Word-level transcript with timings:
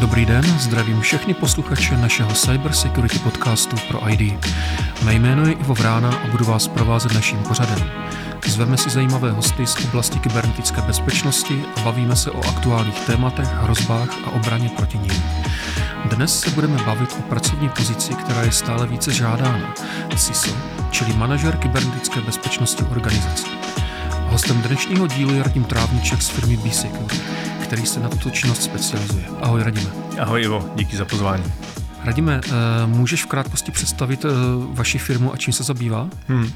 Dobrý 0.00 0.26
den, 0.26 0.44
zdravím 0.58 1.00
všechny 1.00 1.34
posluchače 1.34 1.96
našeho 1.96 2.32
Cyber 2.32 2.72
Security 2.72 3.18
podcastu 3.18 3.76
pro 3.88 4.10
ID. 4.10 4.46
Mé 5.02 5.14
jméno 5.14 5.46
je 5.46 5.52
Ivo 5.52 5.74
Vrána 5.74 6.08
a 6.08 6.26
budu 6.30 6.44
vás 6.44 6.68
provázet 6.68 7.14
naším 7.14 7.38
pořadem. 7.38 7.90
Zveme 8.46 8.76
si 8.76 8.90
zajímavé 8.90 9.30
hosty 9.30 9.66
z 9.66 9.84
oblasti 9.84 10.18
kybernetické 10.18 10.80
bezpečnosti 10.82 11.64
a 11.76 11.80
bavíme 11.80 12.16
se 12.16 12.30
o 12.30 12.48
aktuálních 12.48 13.00
tématech, 13.00 13.48
hrozbách 13.54 14.08
a 14.26 14.30
obraně 14.30 14.68
proti 14.68 14.98
ním. 14.98 15.22
Dnes 16.04 16.40
se 16.40 16.50
budeme 16.50 16.82
bavit 16.86 17.16
o 17.18 17.22
pracovní 17.22 17.68
pozici, 17.68 18.14
která 18.14 18.42
je 18.42 18.52
stále 18.52 18.86
více 18.86 19.12
žádána, 19.12 19.74
CISO, 20.16 20.56
čili 20.90 21.12
manažer 21.12 21.56
kybernetické 21.56 22.20
bezpečnosti 22.20 22.84
organizace. 22.84 23.46
Hostem 24.28 24.62
dnešního 24.62 25.06
dílu 25.06 25.34
je 25.34 25.42
Radim 25.42 25.64
Trávniček 25.64 26.22
z 26.22 26.28
firmy 26.28 26.56
B-Security, 26.56 27.20
který 27.68 27.86
se 27.86 28.00
na 28.00 28.08
tuto 28.08 28.30
činnost 28.30 28.62
specializuje. 28.62 29.24
Ahoj 29.42 29.62
Radime. 29.62 29.90
Ahoj 30.18 30.42
Ivo, 30.42 30.70
díky 30.74 30.96
za 30.96 31.04
pozvání. 31.04 31.44
Radime, 32.04 32.40
eh, 32.46 32.50
můžeš 32.86 33.24
v 33.24 33.26
krátkosti 33.26 33.72
představit 33.72 34.24
eh, 34.24 34.28
vaši 34.68 34.98
firmu 34.98 35.34
a 35.34 35.36
čím 35.36 35.52
se 35.52 35.64
zabývá? 35.64 36.08
Hmm. 36.28 36.52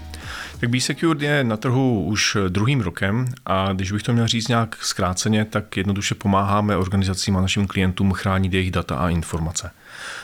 Tak 0.61 0.70
B-Secure 0.70 1.25
je 1.25 1.45
na 1.45 1.56
trhu 1.56 2.05
už 2.05 2.37
druhým 2.48 2.80
rokem 2.80 3.25
a 3.47 3.73
když 3.73 3.93
bych 3.93 4.03
to 4.03 4.12
měl 4.12 4.29
říct 4.29 4.48
nějak 4.48 4.77
zkráceně, 4.80 5.45
tak 5.45 5.77
jednoduše 5.77 6.15
pomáháme 6.15 6.77
organizacím 6.77 7.37
a 7.37 7.41
našim 7.41 7.67
klientům 7.67 8.12
chránit 8.12 8.55
jejich 8.55 8.70
data 8.70 8.97
a 8.97 9.09
informace. 9.09 9.70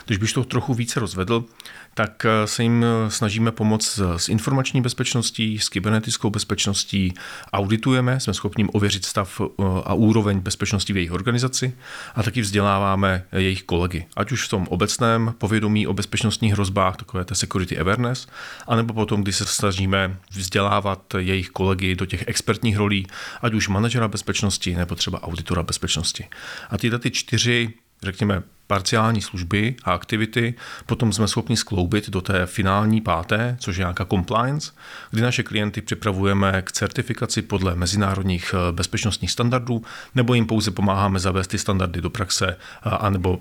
Když 0.06 0.18
bych 0.18 0.32
to 0.32 0.44
trochu 0.44 0.74
více 0.74 1.00
rozvedl, 1.00 1.44
tak 1.98 2.24
eh, 2.24 2.46
se 2.46 2.62
jim 2.62 2.84
eh, 2.84 3.10
snažíme 3.10 3.52
pomoct 3.52 4.00
s 4.16 4.28
informační 4.28 4.80
bezpečností, 4.80 5.58
s 5.58 5.68
kybernetickou 5.68 6.30
bezpečností, 6.30 7.14
auditujeme, 7.52 8.20
jsme 8.20 8.34
schopni 8.34 8.64
ověřit 8.64 9.04
stav 9.04 9.40
eh, 9.40 9.64
a 9.84 9.94
úroveň 9.94 10.40
bezpečnosti 10.40 10.92
v 10.92 10.96
jejich 10.96 11.12
organizaci 11.12 11.72
a 12.14 12.22
taky 12.22 12.40
vzděláváme 12.40 13.24
jejich 13.32 13.62
kolegy, 13.62 14.06
ať 14.16 14.32
už 14.32 14.46
v 14.46 14.48
tom 14.48 14.66
obecném 14.68 15.34
povědomí 15.38 15.86
o 15.86 15.94
bezpečnostních 15.94 16.52
hrozbách, 16.52 16.96
takové 16.96 17.24
té 17.24 17.34
security 17.34 17.78
awareness, 17.78 18.26
anebo 18.66 18.94
potom, 18.94 19.22
kdy 19.22 19.32
se 19.32 19.44
snažíme 19.46 20.16
vzdělávat 20.30 21.14
jejich 21.18 21.48
kolegy 21.50 21.96
do 21.96 22.06
těch 22.06 22.24
expertních 22.26 22.76
rolí, 22.76 23.06
ať 23.42 23.54
už 23.54 23.68
manažera 23.68 24.08
bezpečnosti 24.08 24.74
nebo 24.74 24.94
třeba 24.94 25.22
auditora 25.22 25.62
bezpečnosti. 25.62 26.28
A 26.70 26.78
tyhle 26.78 26.98
ty 26.98 27.10
čtyři 27.10 27.74
řekněme, 28.02 28.42
parciální 28.66 29.22
služby 29.22 29.76
a 29.84 29.92
aktivity, 29.92 30.54
potom 30.86 31.12
jsme 31.12 31.28
schopni 31.28 31.56
skloubit 31.56 32.10
do 32.10 32.20
té 32.20 32.46
finální 32.46 33.00
páté, 33.00 33.56
což 33.60 33.76
je 33.76 33.80
nějaká 33.80 34.04
compliance, 34.04 34.72
kdy 35.10 35.22
naše 35.22 35.42
klienty 35.42 35.80
připravujeme 35.80 36.62
k 36.62 36.72
certifikaci 36.72 37.42
podle 37.42 37.74
mezinárodních 37.74 38.54
eh, 38.54 38.72
bezpečnostních 38.72 39.30
standardů, 39.30 39.82
nebo 40.14 40.34
jim 40.34 40.46
pouze 40.46 40.70
pomáháme 40.70 41.18
zavést 41.18 41.48
ty 41.48 41.58
standardy 41.58 42.00
do 42.00 42.10
praxe, 42.10 42.56
anebo 42.82 43.40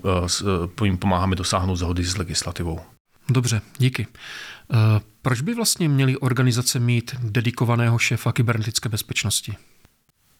eh, 0.80 0.84
jim 0.84 0.98
pomáháme 0.98 1.36
dosáhnout 1.36 1.76
zhody 1.76 2.04
s 2.04 2.16
legislativou. 2.16 2.80
Dobře, 3.30 3.60
díky. 3.78 4.06
Proč 5.22 5.40
by 5.40 5.54
vlastně 5.54 5.88
měly 5.88 6.16
organizace 6.16 6.78
mít 6.80 7.14
dedikovaného 7.18 7.98
šéfa 7.98 8.32
kybernetické 8.32 8.88
bezpečnosti? 8.88 9.56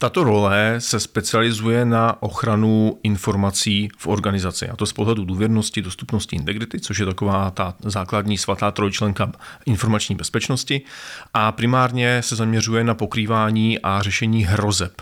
Tato 0.01 0.25
role 0.25 0.75
se 0.79 1.01
specializuje 1.01 1.85
na 1.85 2.23
ochranu 2.23 2.99
informací 3.03 3.89
v 3.99 4.07
organizaci, 4.07 4.69
a 4.69 4.77
to 4.77 4.87
z 4.87 4.93
pohledu 4.93 5.25
důvěrnosti, 5.25 5.83
dostupnosti, 5.83 6.37
integrity, 6.37 6.81
což 6.81 6.99
je 6.99 7.07
taková 7.07 7.51
ta 7.51 7.75
základní 7.85 8.39
svatá 8.39 8.71
trojčlenka 8.71 9.33
informační 9.67 10.17
bezpečnosti. 10.17 10.81
A 11.35 11.53
primárně 11.53 12.23
se 12.23 12.37
zaměřuje 12.37 12.85
na 12.85 12.95
pokrývání 12.95 13.79
a 13.79 14.03
řešení 14.03 14.45
hrozeb, 14.45 14.93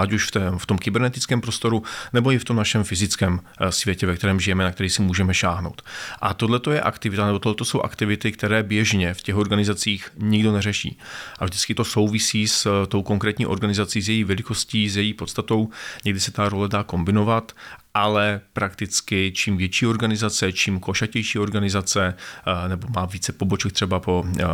ať 0.00 0.12
už 0.12 0.26
v, 0.26 0.30
té, 0.30 0.52
v 0.58 0.66
tom 0.66 0.78
kybernetickém 0.78 1.40
prostoru, 1.40 1.82
nebo 2.12 2.32
i 2.32 2.38
v 2.38 2.44
tom 2.44 2.56
našem 2.56 2.84
fyzickém 2.84 3.40
eh, 3.60 3.72
světě, 3.72 4.06
ve 4.06 4.16
kterém 4.16 4.40
žijeme, 4.40 4.64
na 4.64 4.72
který 4.72 4.90
si 4.90 5.02
můžeme 5.02 5.34
šáhnout. 5.34 5.82
A 6.20 6.34
tohle 6.34 6.60
je 6.70 6.80
aktivita, 6.80 7.26
nebo 7.26 7.38
tohle 7.38 7.56
jsou 7.62 7.80
aktivity, 7.80 8.32
které 8.32 8.62
běžně 8.62 9.14
v 9.14 9.22
těch 9.22 9.36
organizacích 9.36 10.08
nikdo 10.18 10.52
neřeší. 10.52 10.98
A 11.38 11.44
vždycky 11.44 11.74
to 11.74 11.84
souvisí 11.84 12.48
s 12.48 12.66
eh, 12.66 12.86
tou 12.86 13.02
konkrétní 13.02 13.46
organizací, 13.46 14.02
s 14.02 14.08
její 14.08 14.24
velikostí, 14.44 14.90
s 14.90 14.96
její 14.96 15.14
podstatou. 15.14 15.70
Někdy 16.04 16.20
se 16.20 16.32
ta 16.32 16.48
role 16.48 16.68
dá 16.68 16.82
kombinovat 16.82 17.52
ale 17.94 18.40
prakticky 18.52 19.32
čím 19.34 19.56
větší 19.56 19.86
organizace, 19.86 20.52
čím 20.52 20.80
košatější 20.80 21.38
organizace, 21.38 22.14
eh, 22.46 22.68
nebo 22.68 22.88
má 22.88 23.04
více 23.06 23.32
poboček 23.32 23.72
třeba 23.72 24.00
po, 24.00 24.24
eh, 24.38 24.44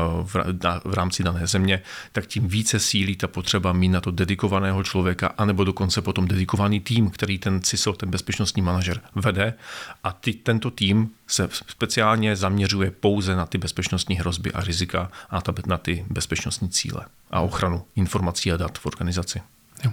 v 0.84 0.94
rámci 0.94 1.22
dané 1.22 1.46
země, 1.46 1.82
tak 2.12 2.26
tím 2.26 2.48
více 2.48 2.80
sílí 2.80 3.16
ta 3.16 3.28
potřeba 3.28 3.72
mít 3.72 3.88
na 3.88 4.00
to 4.00 4.10
dedikovaného 4.10 4.84
člověka, 4.84 5.26
anebo 5.38 5.64
dokonce 5.64 6.02
potom 6.02 6.28
dedikovaný 6.28 6.80
tým, 6.80 7.10
který 7.10 7.38
ten 7.38 7.62
CISO, 7.62 7.92
ten 7.92 8.10
bezpečnostní 8.10 8.62
manažer 8.62 9.00
vede. 9.14 9.54
A 10.04 10.12
ty, 10.12 10.32
tento 10.32 10.70
tým 10.70 11.10
se 11.26 11.48
speciálně 11.68 12.36
zaměřuje 12.36 12.90
pouze 12.90 13.36
na 13.36 13.46
ty 13.46 13.58
bezpečnostní 13.58 14.16
hrozby 14.16 14.52
a 14.52 14.60
rizika 14.60 15.10
a 15.30 15.42
na 15.66 15.78
ty 15.78 16.04
bezpečnostní 16.10 16.68
cíle 16.68 17.06
a 17.30 17.40
ochranu 17.40 17.84
informací 17.96 18.52
a 18.52 18.56
dat 18.56 18.78
v 18.78 18.86
organizaci. 18.86 19.40
Jo. 19.84 19.92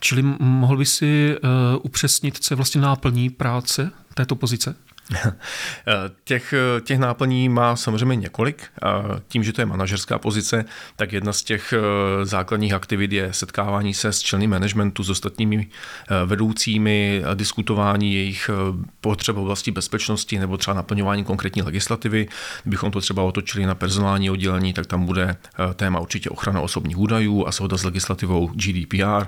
Čili 0.00 0.22
mohl 0.38 0.76
by 0.76 0.86
si 0.86 1.36
uh, 1.42 1.50
upřesnit, 1.82 2.38
co 2.38 2.54
je 2.54 2.56
vlastně 2.56 2.80
náplní 2.80 3.30
práce 3.30 3.90
této 4.14 4.36
pozice? 4.36 4.74
těch, 6.24 6.54
těch 6.84 6.98
náplní 6.98 7.48
má 7.48 7.76
samozřejmě 7.76 8.16
několik. 8.16 8.62
Tím, 9.28 9.44
že 9.44 9.52
to 9.52 9.60
je 9.60 9.66
manažerská 9.66 10.18
pozice, 10.18 10.64
tak 10.96 11.12
jedna 11.12 11.32
z 11.32 11.42
těch 11.42 11.72
eh, 11.72 12.26
základních 12.26 12.72
aktivit 12.72 13.12
je 13.12 13.32
setkávání 13.32 13.94
se 13.94 14.12
s 14.12 14.20
členy 14.20 14.46
managementu, 14.46 15.04
s 15.04 15.10
ostatními 15.10 15.66
eh, 15.66 16.26
vedoucími, 16.26 17.22
diskutování 17.34 18.14
jejich 18.14 18.50
eh, 18.52 18.86
potřeb 19.00 19.36
v 19.36 19.38
oblasti 19.38 19.70
bezpečnosti 19.70 20.38
nebo 20.38 20.56
třeba 20.56 20.74
naplňování 20.74 21.24
konkrétní 21.24 21.62
legislativy. 21.62 22.28
Kdybychom 22.62 22.90
to 22.90 23.00
třeba 23.00 23.22
otočili 23.22 23.66
na 23.66 23.74
personální 23.74 24.30
oddělení, 24.30 24.72
tak 24.72 24.86
tam 24.86 25.06
bude 25.06 25.36
téma 25.74 26.00
určitě 26.00 26.30
ochrana 26.30 26.60
osobních 26.60 26.98
údajů 26.98 27.46
a 27.46 27.50
shoda 27.50 27.76
s 27.76 27.84
legislativou 27.84 28.46
GDPR. 28.46 29.26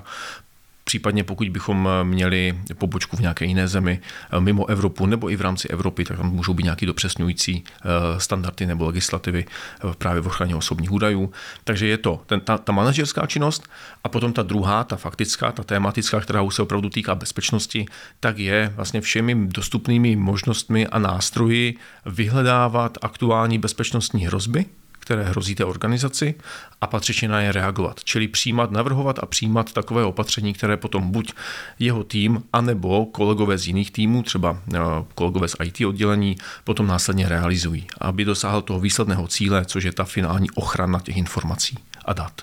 Případně 0.83 1.23
pokud 1.23 1.49
bychom 1.49 1.89
měli 2.03 2.57
pobočku 2.77 3.17
v 3.17 3.19
nějaké 3.19 3.45
jiné 3.45 3.67
zemi 3.67 4.01
eh, 4.31 4.39
mimo 4.39 4.69
Evropu 4.69 5.05
nebo 5.05 5.29
i 5.29 5.35
v 5.35 5.41
rámci 5.41 5.67
Evropy, 5.67 6.03
tak 6.03 6.17
tam 6.17 6.31
můžou 6.31 6.53
být 6.53 6.63
nějaké 6.63 6.85
dopřesňující 6.85 7.63
eh, 7.63 8.19
standardy 8.19 8.65
nebo 8.65 8.85
legislativy 8.85 9.45
eh, 9.45 9.93
právě 9.97 10.21
v 10.21 10.27
ochraně 10.27 10.55
osobních 10.55 10.91
údajů. 10.91 11.31
Takže 11.63 11.87
je 11.87 11.97
to 11.97 12.21
ten, 12.25 12.39
ta, 12.39 12.57
ta 12.57 12.71
manažerská 12.71 13.25
činnost 13.25 13.69
a 14.03 14.09
potom 14.09 14.33
ta 14.33 14.43
druhá, 14.43 14.83
ta 14.83 14.95
faktická, 14.95 15.51
ta 15.51 15.63
tématická, 15.63 16.19
která 16.19 16.41
už 16.41 16.55
se 16.55 16.61
opravdu 16.61 16.89
týká 16.89 17.15
bezpečnosti, 17.15 17.85
tak 18.19 18.37
je 18.37 18.73
vlastně 18.75 19.01
všemi 19.01 19.35
dostupnými 19.35 20.15
možnostmi 20.15 20.87
a 20.87 20.99
nástroji 20.99 21.77
vyhledávat 22.05 22.97
aktuální 23.01 23.59
bezpečnostní 23.59 24.27
hrozby, 24.27 24.65
které 25.03 25.23
hrozí 25.23 25.55
té 25.55 25.65
organizaci 25.65 26.35
a 26.81 26.87
patřičně 26.87 27.27
na 27.27 27.41
je 27.41 27.51
reagovat. 27.51 28.03
Čili 28.03 28.27
přijímat, 28.27 28.71
navrhovat 28.71 29.19
a 29.19 29.25
přijímat 29.25 29.73
takové 29.73 30.05
opatření, 30.05 30.53
které 30.53 30.77
potom 30.77 31.11
buď 31.11 31.33
jeho 31.79 32.03
tým, 32.03 32.43
anebo 32.53 33.05
kolegové 33.05 33.57
z 33.57 33.67
jiných 33.67 33.91
týmů, 33.91 34.23
třeba 34.23 34.57
eh, 34.73 34.79
kolegové 35.15 35.47
z 35.47 35.55
IT 35.63 35.85
oddělení, 35.85 36.35
potom 36.63 36.87
následně 36.87 37.29
realizují, 37.29 37.87
aby 38.01 38.25
dosáhl 38.25 38.61
toho 38.61 38.79
výsledného 38.79 39.27
cíle, 39.27 39.65
což 39.65 39.83
je 39.83 39.91
ta 39.91 40.03
finální 40.03 40.51
ochrana 40.51 40.99
těch 40.99 41.17
informací 41.17 41.77
a 42.05 42.13
dat. 42.13 42.41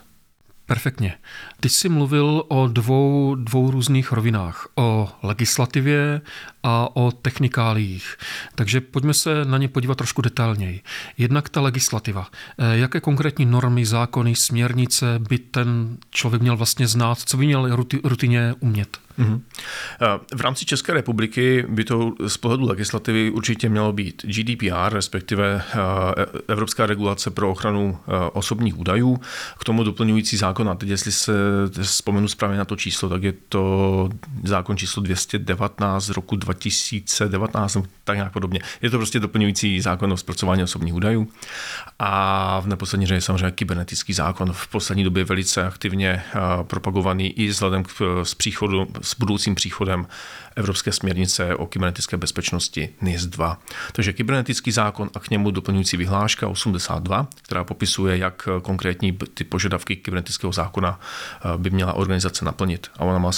Perfektně. 0.66 1.18
Ty 1.60 1.68
jsi 1.68 1.88
mluvil 1.88 2.44
o 2.48 2.66
dvou, 2.66 3.34
dvou 3.34 3.70
různých 3.70 4.12
rovinách. 4.12 4.68
O 4.74 5.08
legislativě 5.22 6.20
a 6.62 6.96
o 6.96 7.12
technikáliích. 7.12 8.16
Takže 8.54 8.80
pojďme 8.80 9.14
se 9.14 9.44
na 9.44 9.58
ně 9.58 9.68
podívat 9.68 9.98
trošku 9.98 10.22
detailněji. 10.22 10.80
Jednak 11.18 11.48
ta 11.48 11.60
legislativa. 11.60 12.28
Eh, 12.58 12.78
jaké 12.78 13.00
konkrétní 13.00 13.46
normy, 13.46 13.86
zákony, 13.86 14.36
směrnice 14.36 15.06
by 15.18 15.38
ten 15.38 15.96
člověk 16.10 16.42
měl 16.42 16.56
vlastně 16.56 16.86
znát? 16.86 17.18
Co 17.18 17.36
by 17.36 17.46
měl 17.46 17.76
rutině 18.04 18.54
umět? 18.60 18.98
Mm-hmm. 19.18 19.40
V 20.34 20.40
rámci 20.40 20.64
České 20.64 20.92
republiky 20.92 21.64
by 21.68 21.84
to 21.84 22.12
z 22.26 22.36
pohledu 22.36 22.66
legislativy 22.68 23.30
určitě 23.30 23.68
mělo 23.68 23.92
být 23.92 24.22
GDPR, 24.26 24.94
respektive 24.94 25.62
eh, 25.72 25.76
Evropská 26.48 26.86
regulace 26.86 27.30
pro 27.30 27.50
ochranu 27.50 27.98
osobních 28.32 28.78
údajů. 28.78 29.20
K 29.58 29.64
tomu 29.64 29.84
doplňující 29.84 30.36
zákon, 30.36 30.68
a 30.68 30.74
teď 30.74 30.88
jestli 30.88 31.12
se 31.12 31.32
vzpomenu 31.82 32.28
správně 32.28 32.58
na 32.58 32.64
to 32.64 32.76
číslo, 32.76 33.08
tak 33.08 33.22
je 33.22 33.32
to 33.48 34.08
zákon 34.44 34.76
číslo 34.76 35.02
219 35.02 36.04
z 36.04 36.10
roku 36.10 36.36
2019, 36.36 37.76
tak 38.04 38.16
nějak 38.16 38.32
podobně. 38.32 38.60
Je 38.82 38.90
to 38.90 38.96
prostě 38.96 39.20
doplňující 39.20 39.80
zákon 39.80 40.12
o 40.12 40.16
zpracování 40.16 40.62
osobních 40.62 40.94
údajů. 40.94 41.28
A 41.98 42.60
v 42.60 42.66
neposlední 42.66 43.06
řadě 43.06 43.20
samozřejmě 43.20 43.50
kybernetický 43.50 44.12
zákon 44.12 44.52
v 44.52 44.68
poslední 44.68 45.04
době 45.04 45.24
velice 45.24 45.66
aktivně 45.66 46.22
propagovaný 46.62 47.32
i 47.32 47.48
vzhledem 47.48 47.84
k 47.84 47.88
s 48.22 48.34
příchodu, 48.34 48.86
s 49.02 49.14
budoucím 49.18 49.54
příchodem 49.54 50.06
Evropské 50.60 50.92
směrnice 50.92 51.54
o 51.54 51.66
kybernetické 51.66 52.16
bezpečnosti 52.16 52.88
NIS 53.00 53.26
2. 53.26 53.58
Takže 53.92 54.12
kybernetický 54.12 54.72
zákon 54.72 55.10
a 55.14 55.20
k 55.20 55.30
němu 55.30 55.50
doplňující 55.50 55.96
vyhláška 55.96 56.48
82, 56.48 57.26
která 57.42 57.64
popisuje, 57.64 58.18
jak 58.18 58.48
konkrétní 58.62 59.18
ty 59.34 59.44
požadavky 59.44 59.96
kybernetického 59.96 60.52
zákona 60.52 61.00
by 61.56 61.70
měla 61.70 61.92
organizace 61.92 62.44
naplnit. 62.44 62.90
A 62.98 63.04
ona 63.04 63.18
má 63.18 63.30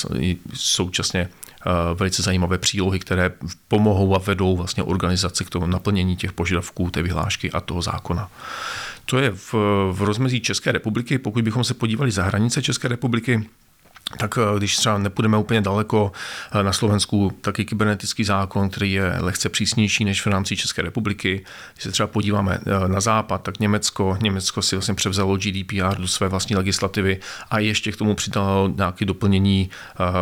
současně 0.55 1.29
velice 1.95 2.23
zajímavé 2.23 2.59
přílohy, 2.59 2.99
které 2.99 3.31
pomohou 3.69 4.15
a 4.15 4.19
vedou 4.19 4.57
vlastně 4.57 4.83
organizaci 4.83 5.45
k 5.45 5.51
tomu 5.51 5.67
naplnění 5.67 6.17
těch 6.17 6.33
požadavků 6.33 6.91
té 6.91 7.03
vyhlášky 7.03 7.53
a 7.53 7.61
toho 7.61 7.83
zákona. 7.83 8.31
To 9.05 9.19
je 9.19 9.31
v, 9.31 9.55
v 9.93 10.03
rozmezí 10.03 10.41
České 10.41 10.73
republiky. 10.73 11.19
Pokud 11.19 11.45
bychom 11.45 11.65
se 11.65 11.75
podívali 11.75 12.11
za 12.11 12.23
hranice 12.23 12.63
České 12.63 12.89
republiky, 12.89 13.49
tak 14.19 14.39
eh, 14.39 14.59
když 14.59 14.77
třeba 14.77 14.99
nepůjdeme 14.99 15.37
úplně 15.37 15.61
daleko 15.61 16.13
eh, 16.53 16.63
na 16.63 16.73
Slovensku, 16.73 17.33
taky 17.41 17.65
kybernetický 17.65 18.25
zákon, 18.25 18.71
který 18.71 18.93
je 18.93 19.17
lehce 19.19 19.49
přísnější 19.49 20.05
než 20.05 20.23
v 20.23 20.27
rámci 20.27 20.57
České 20.57 20.83
republiky. 20.83 21.45
Když 21.73 21.83
se 21.83 21.93
třeba 21.93 22.07
podíváme 22.07 22.59
eh, 22.67 22.89
na 22.89 23.01
západ, 23.01 23.43
tak 23.43 23.61
Německo, 23.61 24.19
Německo 24.23 24.63
si 24.63 24.77
vlastně 24.77 24.95
převzalo 24.95 25.37
GDPR 25.37 25.97
do 25.99 26.09
své 26.09 26.29
vlastní 26.29 26.57
legislativy 26.57 27.21
a 27.51 27.59
ještě 27.59 27.93
k 27.93 27.97
tomu 27.97 28.15
přidalo 28.15 28.73
nějaké 28.77 29.05
doplnění, 29.05 29.71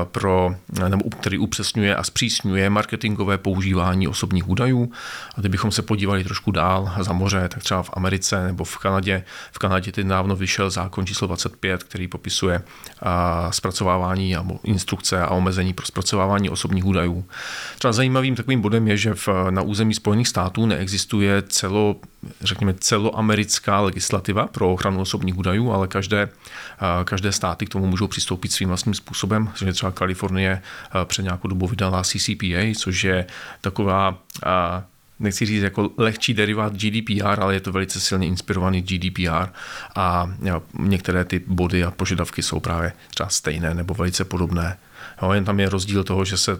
pro, 0.05 0.55
nebo 0.88 1.11
který 1.11 1.38
upřesňuje 1.38 1.97
a 1.97 2.03
zpřísňuje 2.03 2.71
marketingové 2.71 3.38
používání 3.38 4.09
osobních 4.09 4.49
údajů. 4.49 4.93
A 5.35 5.41
kdybychom 5.41 5.73
se 5.73 5.82
podívali 5.82 6.25
trošku 6.25 6.50
dál 6.50 6.93
za 7.00 7.12
moře, 7.12 7.49
tak 7.49 7.62
třeba 7.62 7.82
v 7.82 7.91
Americe 7.93 8.47
nebo 8.47 8.65
v 8.65 8.79
Kanadě. 8.79 9.25
V 9.53 9.59
Kanadě 9.59 9.93
teď 9.93 10.06
dávno 10.06 10.37
vyšel 10.37 10.71
zákon 10.71 11.06
číslo 11.06 11.27
25, 11.27 11.82
který 11.82 12.09
popisuje 12.09 12.62
zpracovávání 13.70 14.34
nebo 14.34 14.61
instrukce 14.64 15.22
a 15.22 15.31
omezení 15.31 15.72
pro 15.72 15.87
zpracovávání 15.87 16.50
osobních 16.50 16.84
údajů. 16.84 17.25
Třeba 17.78 17.93
zajímavým 17.93 18.37
takovým 18.37 18.61
bodem 18.61 18.88
je, 18.88 18.96
že 18.96 19.14
v, 19.14 19.28
na 19.50 19.62
území 19.62 19.94
Spojených 19.94 20.28
států 20.28 20.67
neexistuje 20.67 21.43
celo, 21.43 21.96
řekněme, 22.40 22.75
celoamerická 22.75 23.81
legislativa 23.81 24.46
pro 24.46 24.72
ochranu 24.72 25.00
osobních 25.00 25.38
údajů, 25.38 25.72
ale 25.72 25.88
každé, 25.88 26.28
každé 27.05 27.32
státy 27.32 27.67
k 27.67 27.69
tomu 27.69 27.87
můžou 27.87 28.06
přistoupit 28.06 28.52
svým 28.52 28.69
vlastním 28.69 28.94
způsobem. 28.94 29.50
Že 29.55 29.72
třeba 29.72 29.93
Kalifornie 29.93 30.62
před 31.05 31.22
nějakou 31.22 31.49
dobu 31.49 31.67
vydala 31.67 32.02
CCPA, 32.02 32.75
což 32.78 33.05
je 33.05 33.26
taková 33.61 34.19
nechci 35.20 35.46
říct 35.46 35.62
jako 35.62 35.90
lehčí 35.96 36.34
derivát 36.34 36.72
GDPR, 36.76 37.40
ale 37.40 37.55
je 37.55 37.61
to 37.61 37.72
velice 37.72 38.00
silně 38.00 38.26
inspirovaný 38.26 38.82
GDPR 38.82 39.49
a 39.96 40.34
některé 40.78 41.25
ty 41.25 41.43
body 41.46 41.84
a 41.84 41.90
požadavky 41.90 42.43
jsou 42.43 42.61
právě 42.61 42.93
třeba 43.11 43.28
stejné 43.28 43.75
nebo 43.75 43.94
velice 43.94 44.25
podobné. 44.25 44.78
Jo, 45.22 45.32
jen 45.32 45.44
tam 45.44 45.61
je 45.61 45.69
rozdíl 45.69 46.05
toho, 46.05 46.25
že 46.25 46.37
se 46.37 46.52
e, 46.52 46.56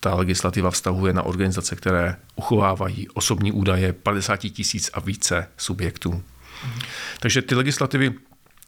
ta 0.00 0.14
legislativa 0.14 0.70
vztahuje 0.70 1.12
na 1.12 1.22
organizace, 1.22 1.76
které 1.76 2.16
uchovávají 2.36 3.08
osobní 3.08 3.52
údaje 3.52 3.92
50 3.92 4.36
tisíc 4.36 4.90
a 4.94 5.00
více 5.00 5.48
subjektů. 5.56 6.22
Takže 7.20 7.42
ty 7.42 7.54
legislativy 7.54 8.14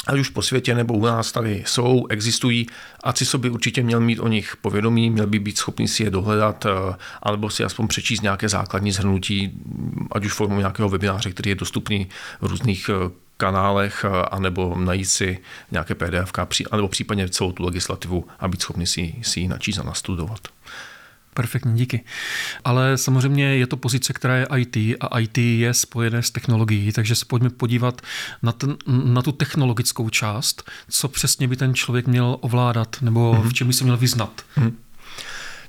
ať 0.06 0.18
už 0.18 0.28
po 0.28 0.42
světě 0.42 0.74
nebo 0.74 0.94
u 0.94 1.06
nás 1.06 1.32
tady 1.32 1.64
jsou, 1.66 2.06
existují 2.06 2.66
a 3.04 3.12
CISO 3.12 3.38
by 3.38 3.50
určitě 3.50 3.82
měl 3.82 4.00
mít 4.00 4.18
o 4.18 4.28
nich 4.28 4.56
povědomí, 4.56 5.10
měl 5.10 5.26
by 5.26 5.38
být 5.38 5.58
schopný 5.58 5.88
si 5.88 6.02
je 6.02 6.10
dohledat, 6.10 6.66
eh, 6.66 6.94
alebo 7.22 7.50
si 7.50 7.64
aspoň 7.64 7.88
přečíst 7.88 8.20
nějaké 8.20 8.48
základní 8.48 8.92
zhrnutí, 8.92 9.52
ať 10.12 10.24
už 10.24 10.32
formou 10.32 10.58
nějakého 10.58 10.88
webináře, 10.88 11.30
který 11.30 11.50
je 11.50 11.54
dostupný 11.54 12.08
v 12.40 12.46
různých 12.46 12.88
eh, 12.88 13.10
kanálech, 13.36 14.04
eh, 14.04 14.22
anebo 14.30 14.76
najít 14.78 15.04
si 15.08 15.38
nějaké 15.70 15.94
PDF, 15.94 16.32
anebo 16.70 16.88
případně 16.88 17.28
celou 17.28 17.52
tu 17.52 17.64
legislativu 17.64 18.26
a 18.40 18.48
být 18.48 18.62
schopný 18.62 18.86
si, 18.86 19.14
si 19.22 19.40
ji 19.40 19.48
načíst 19.48 19.78
a 19.78 19.82
nastudovat. 19.82 20.48
Perfektní, 21.34 21.74
díky. 21.74 22.04
Ale 22.64 22.98
samozřejmě 22.98 23.44
je 23.44 23.66
to 23.66 23.76
pozice, 23.76 24.12
která 24.12 24.36
je 24.36 24.46
IT 24.56 24.76
a 25.00 25.18
IT 25.18 25.38
je 25.38 25.74
spojené 25.74 26.22
s 26.22 26.30
technologií, 26.30 26.92
takže 26.92 27.14
se 27.14 27.24
pojďme 27.24 27.50
podívat 27.50 28.00
na, 28.42 28.52
ten, 28.52 28.76
na 28.86 29.22
tu 29.22 29.32
technologickou 29.32 30.08
část, 30.08 30.70
co 30.90 31.08
přesně 31.08 31.48
by 31.48 31.56
ten 31.56 31.74
člověk 31.74 32.06
měl 32.06 32.36
ovládat 32.40 32.96
nebo 33.00 33.32
mm-hmm. 33.32 33.48
v 33.48 33.52
čem 33.52 33.66
by 33.66 33.72
se 33.72 33.84
měl 33.84 33.96
vyznat. 33.96 34.42
Mm-hmm. 34.56 34.72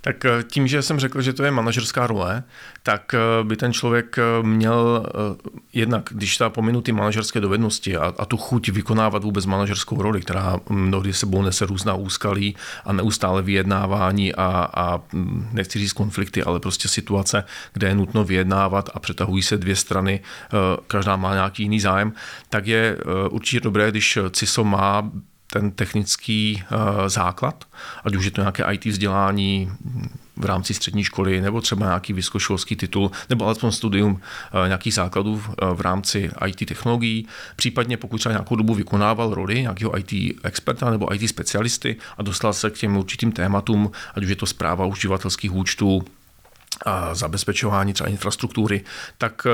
Tak 0.01 0.25
eh, 0.25 0.43
tím, 0.43 0.67
že 0.67 0.81
jsem 0.81 0.99
řekl, 0.99 1.21
že 1.21 1.33
to 1.33 1.43
je 1.43 1.51
manažerská 1.51 2.07
role, 2.07 2.43
tak 2.83 3.13
eh, 3.13 3.43
by 3.43 3.57
ten 3.57 3.73
člověk 3.73 4.17
eh, 4.17 4.43
měl 4.43 5.05
jednak, 5.73 6.09
když 6.11 6.37
ta 6.37 6.49
pominu 6.49 6.81
ty 6.81 6.91
manažerské 6.91 7.39
dovednosti 7.39 7.97
a, 7.97 8.13
a 8.17 8.25
tu 8.25 8.37
chuť 8.37 8.69
vykonávat 8.69 9.23
vůbec 9.23 9.45
manažerskou 9.45 10.01
roli, 10.01 10.21
která 10.21 10.59
mnohdy 10.69 11.13
sebou 11.13 11.41
nese 11.41 11.65
různá 11.65 11.93
úskalí 11.93 12.55
a 12.85 12.93
neustále 12.93 13.41
vyjednávání 13.41 14.35
a, 14.35 14.69
a 14.73 15.01
hm, 15.13 15.49
nechci 15.51 15.79
říct 15.79 15.93
konflikty, 15.93 16.43
ale 16.43 16.59
prostě 16.59 16.87
situace, 16.87 17.43
kde 17.73 17.87
je 17.87 17.95
nutno 17.95 18.23
vyjednávat 18.23 18.89
a 18.93 18.99
přetahují 18.99 19.43
se 19.43 19.57
dvě 19.57 19.75
strany, 19.75 20.19
každá 20.87 21.15
má 21.15 21.33
nějaký 21.33 21.63
jiný 21.63 21.79
zájem, 21.79 22.13
tak 22.49 22.67
je 22.67 22.97
určitě 23.29 23.59
dobré, 23.59 23.91
když 23.91 24.17
CISO 24.31 24.63
má 24.63 25.11
ten 25.53 25.71
technický 25.71 26.63
uh, 26.71 27.07
základ, 27.07 27.65
ať 28.03 28.15
už 28.15 28.25
je 28.25 28.31
to 28.31 28.41
nějaké 28.41 28.63
IT 28.71 28.85
vzdělání 28.85 29.71
v 30.37 30.45
rámci 30.45 30.73
střední 30.73 31.03
školy, 31.03 31.41
nebo 31.41 31.61
třeba 31.61 31.85
nějaký 31.85 32.13
vysokoškolský 32.13 32.75
titul, 32.75 33.11
nebo 33.29 33.45
alespoň 33.45 33.71
studium 33.71 34.11
uh, 34.11 34.67
nějakých 34.67 34.93
základů 34.93 35.43
v 35.73 35.81
rámci 35.81 36.31
IT 36.47 36.67
technologií, 36.67 37.27
případně 37.55 37.97
pokud 37.97 38.17
třeba 38.17 38.33
nějakou 38.33 38.55
dobu 38.55 38.73
vykonával 38.73 39.33
roli 39.33 39.61
nějakého 39.61 39.97
IT 39.97 40.37
experta 40.43 40.89
nebo 40.89 41.13
IT 41.13 41.29
specialisty 41.29 41.95
a 42.17 42.23
dostal 42.23 42.53
se 42.53 42.69
k 42.69 42.73
těm 42.73 42.97
určitým 42.97 43.31
tématům, 43.31 43.91
ať 44.15 44.23
už 44.23 44.29
je 44.29 44.35
to 44.35 44.45
zpráva 44.45 44.85
uživatelských 44.85 45.53
účtů, 45.53 46.03
a 46.85 47.15
zabezpečování 47.15 47.93
třeba 47.93 48.09
infrastruktury, 48.09 48.83
tak 49.17 49.47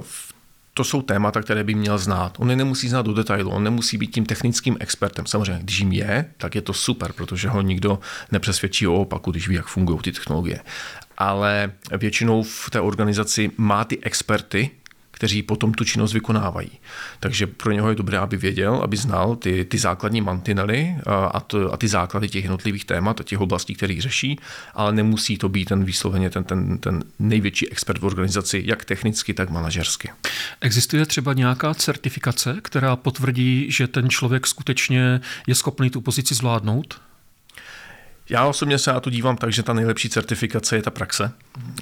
v 0.00 0.35
to 0.76 0.84
jsou 0.84 1.02
témata, 1.02 1.42
které 1.42 1.64
by 1.64 1.74
měl 1.74 1.98
znát. 1.98 2.36
On 2.38 2.50
je 2.50 2.56
nemusí 2.56 2.88
znát 2.88 3.06
do 3.06 3.14
detailu, 3.14 3.50
on 3.50 3.64
nemusí 3.64 3.98
být 3.98 4.14
tím 4.14 4.26
technickým 4.26 4.76
expertem. 4.80 5.26
Samozřejmě, 5.26 5.62
když 5.62 5.78
jim 5.78 5.92
je, 5.92 6.24
tak 6.36 6.54
je 6.54 6.62
to 6.62 6.72
super, 6.72 7.12
protože 7.12 7.48
ho 7.48 7.62
nikdo 7.62 7.98
nepřesvědčí 8.32 8.86
o 8.86 8.94
opaku, 8.94 9.30
když 9.30 9.48
ví, 9.48 9.54
jak 9.54 9.66
fungují 9.66 9.98
ty 9.98 10.12
technologie. 10.12 10.60
Ale 11.18 11.72
většinou 11.98 12.42
v 12.42 12.70
té 12.70 12.80
organizaci 12.80 13.50
má 13.56 13.84
ty 13.84 13.98
experty, 14.02 14.70
kteří 15.16 15.42
potom 15.42 15.74
tu 15.74 15.84
činnost 15.84 16.12
vykonávají. 16.12 16.70
Takže 17.20 17.46
pro 17.46 17.72
něho 17.72 17.88
je 17.88 17.94
dobré, 17.94 18.18
aby 18.18 18.36
věděl, 18.36 18.74
aby 18.74 18.96
znal 18.96 19.36
ty, 19.36 19.64
ty 19.64 19.78
základní 19.78 20.20
mantinely 20.20 20.96
a, 21.06 21.40
to, 21.40 21.72
a 21.72 21.76
ty 21.76 21.88
základy 21.88 22.28
těch 22.28 22.44
jednotlivých 22.44 22.84
témat 22.84 23.20
a 23.20 23.24
těch 23.24 23.40
oblastí, 23.40 23.74
které 23.74 23.96
řeší, 23.98 24.38
ale 24.74 24.92
nemusí 24.92 25.38
to 25.38 25.48
být 25.48 25.64
ten 25.64 25.84
výsloveně 25.84 26.30
ten, 26.30 26.44
ten, 26.44 26.78
ten 26.78 27.04
největší 27.18 27.70
expert 27.70 28.00
v 28.00 28.04
organizaci, 28.04 28.62
jak 28.66 28.84
technicky, 28.84 29.34
tak 29.34 29.50
manažersky. 29.50 30.10
Existuje 30.60 31.06
třeba 31.06 31.32
nějaká 31.32 31.74
certifikace, 31.74 32.56
která 32.62 32.96
potvrdí, 32.96 33.66
že 33.70 33.88
ten 33.88 34.10
člověk 34.10 34.46
skutečně 34.46 35.20
je 35.46 35.54
schopný 35.54 35.90
tu 35.90 36.00
pozici 36.00 36.34
zvládnout? 36.34 37.00
Já 38.28 38.46
osobně 38.46 38.78
se 38.78 38.92
na 38.92 39.00
to 39.00 39.10
dívám 39.10 39.36
tak, 39.36 39.52
že 39.52 39.62
ta 39.62 39.72
nejlepší 39.72 40.08
certifikace 40.08 40.76
je 40.76 40.82
ta 40.82 40.90
praxe, 40.90 41.32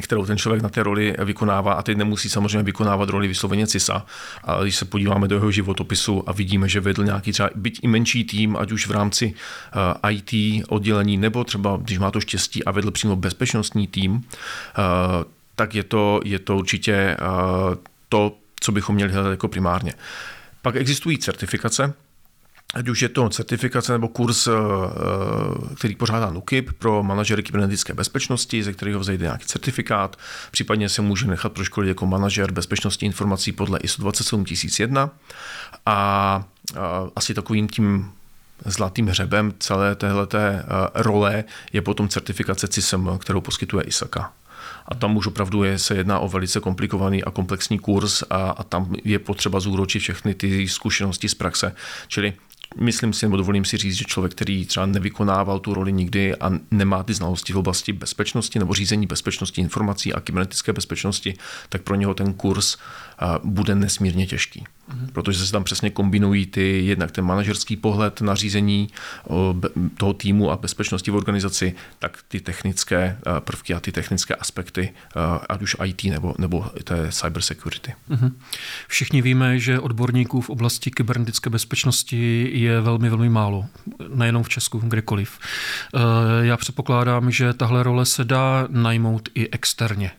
kterou 0.02 0.26
ten 0.26 0.38
člověk 0.38 0.62
na 0.62 0.68
té 0.68 0.82
roli 0.82 1.16
vykonává 1.24 1.72
a 1.72 1.82
teď 1.82 1.96
nemusí 1.96 2.28
samozřejmě 2.28 2.62
vykonávat 2.62 3.08
roli 3.08 3.28
vysloveně 3.28 3.66
CISA, 3.66 4.06
ale 4.42 4.64
když 4.64 4.76
se 4.76 4.84
podíváme 4.84 5.28
do 5.28 5.36
jeho 5.36 5.50
životopisu 5.50 6.28
a 6.28 6.32
vidíme, 6.32 6.68
že 6.68 6.80
vedl 6.80 7.04
nějaký 7.04 7.32
třeba 7.32 7.50
byť 7.54 7.80
i 7.82 7.88
menší 7.88 8.24
tým, 8.24 8.56
ať 8.56 8.72
už 8.72 8.86
v 8.86 8.90
rámci 8.90 9.34
eh, 10.04 10.12
IT 10.12 10.64
oddělení, 10.68 11.16
nebo 11.16 11.44
třeba 11.44 11.78
když 11.82 11.98
má 11.98 12.10
to 12.10 12.20
štěstí 12.20 12.64
a 12.64 12.70
vedl 12.70 12.90
přímo 12.90 13.16
bezpečnostní 13.16 13.86
tým, 13.86 14.12
uh, 14.14 14.22
tak 15.56 15.74
je 15.74 15.84
to, 15.84 16.20
je 16.24 16.38
to 16.38 16.56
určitě 16.56 17.16
uh, 17.20 17.74
to, 18.08 18.36
co 18.60 18.72
bychom 18.72 18.94
měli 18.94 19.12
hledat 19.12 19.30
jako 19.30 19.48
primárně. 19.48 19.94
Pak 20.62 20.76
existují 20.76 21.18
certifikace, 21.18 21.94
ať 22.74 22.88
už 22.88 23.02
je 23.02 23.08
to 23.08 23.28
certifikace 23.28 23.92
nebo 23.92 24.08
kurz, 24.08 24.46
eh, 24.46 24.50
eh, 24.52 25.74
který 25.74 25.96
pořádá 25.96 26.30
NUKIP 26.30 26.72
pro 26.78 27.02
manažery 27.02 27.42
kybernetické 27.42 27.94
bezpečnosti, 27.94 28.62
ze 28.62 28.72
kterého 28.72 29.00
vzejde 29.00 29.24
nějaký 29.24 29.46
certifikát. 29.46 30.16
Případně 30.50 30.88
se 30.88 31.02
může 31.02 31.26
nechat 31.26 31.52
proškolit 31.52 31.88
jako 31.88 32.06
manažer 32.06 32.52
bezpečnosti 32.52 33.06
informací 33.06 33.52
podle 33.52 33.78
ISO 33.78 34.02
27001 34.02 35.10
a 35.86 36.44
asi 37.16 37.34
takovým 37.34 37.68
tím 37.68 38.12
zlatým 38.64 39.06
hřebem 39.06 39.54
celé 39.58 39.94
téhleté 39.94 40.64
eh, 40.64 41.02
role 41.02 41.44
je 41.72 41.82
potom 41.82 42.08
certifikace 42.08 42.68
CISM, 42.68 43.18
kterou 43.18 43.40
poskytuje 43.40 43.84
ISAKA. 43.84 44.32
A 44.88 44.94
tam 44.94 45.16
už 45.16 45.26
opravdu 45.26 45.62
je, 45.62 45.78
se 45.78 45.94
jedná 45.94 46.18
o 46.18 46.28
velice 46.28 46.60
komplikovaný 46.60 47.24
a 47.24 47.30
komplexní 47.30 47.78
kurz 47.78 48.22
a, 48.30 48.36
a 48.36 48.62
tam 48.62 48.94
je 49.04 49.18
potřeba 49.18 49.60
zúročit 49.60 50.02
všechny 50.02 50.34
ty 50.34 50.68
zkušenosti 50.68 51.28
z 51.28 51.34
praxe. 51.34 51.74
Čili 52.08 52.32
myslím 52.80 53.12
si, 53.12 53.26
nebo 53.26 53.36
dovolím 53.36 53.64
si 53.64 53.76
říct, 53.76 53.94
že 53.94 54.04
člověk, 54.04 54.32
který 54.32 54.66
třeba 54.66 54.86
nevykonával 54.86 55.58
tu 55.58 55.74
roli 55.74 55.92
nikdy 55.92 56.36
a 56.36 56.50
nemá 56.70 57.02
ty 57.02 57.14
znalosti 57.14 57.52
v 57.52 57.58
oblasti 57.58 57.92
bezpečnosti 57.92 58.58
nebo 58.58 58.74
řízení 58.74 59.06
bezpečnosti 59.06 59.60
informací 59.60 60.12
a 60.12 60.20
kybernetické 60.20 60.72
bezpečnosti, 60.72 61.34
tak 61.68 61.82
pro 61.82 61.94
něho 61.94 62.14
ten 62.14 62.34
kurz 62.34 62.76
bude 63.44 63.74
nesmírně 63.74 64.26
těžký. 64.26 64.64
Protože 65.12 65.46
se 65.46 65.52
tam 65.52 65.64
přesně 65.64 65.90
kombinují 65.90 66.46
ty, 66.46 66.86
jednak 66.86 67.10
ten 67.10 67.24
manažerský 67.24 67.76
pohled 67.76 68.20
na 68.20 68.34
řízení 68.34 68.88
toho 69.96 70.12
týmu 70.14 70.50
a 70.50 70.56
bezpečnosti 70.56 71.10
v 71.10 71.16
organizaci, 71.16 71.74
tak 71.98 72.18
ty 72.28 72.40
technické 72.40 72.96
eh, 73.26 73.40
prvky 73.40 73.74
a 73.74 73.80
ty 73.80 73.92
technické 73.92 74.34
aspekty, 74.34 74.92
eh, 74.92 75.20
ať 75.48 75.62
už 75.62 75.76
IT 75.84 76.04
nebo, 76.04 76.34
nebo 76.38 76.66
té 76.84 77.12
cyber 77.12 77.42
security. 77.42 77.94
Mhm. 78.08 78.36
Všichni 78.88 79.22
víme, 79.22 79.58
že 79.58 79.80
odborníků 79.80 80.40
v 80.40 80.50
oblasti 80.50 80.90
kybernetické 80.90 81.50
bezpečnosti 81.50 82.50
je 82.52 82.80
velmi, 82.80 83.08
velmi 83.08 83.28
málo. 83.28 83.66
Nejenom 84.14 84.42
v 84.42 84.48
Česku, 84.48 84.78
kdekoliv. 84.78 85.38
Eh, 85.94 85.98
já 86.46 86.56
předpokládám, 86.56 87.30
že 87.30 87.52
tahle 87.52 87.82
role 87.82 88.06
se 88.06 88.24
dá 88.24 88.66
najmout 88.70 89.28
i 89.34 89.50
externě 89.50 90.10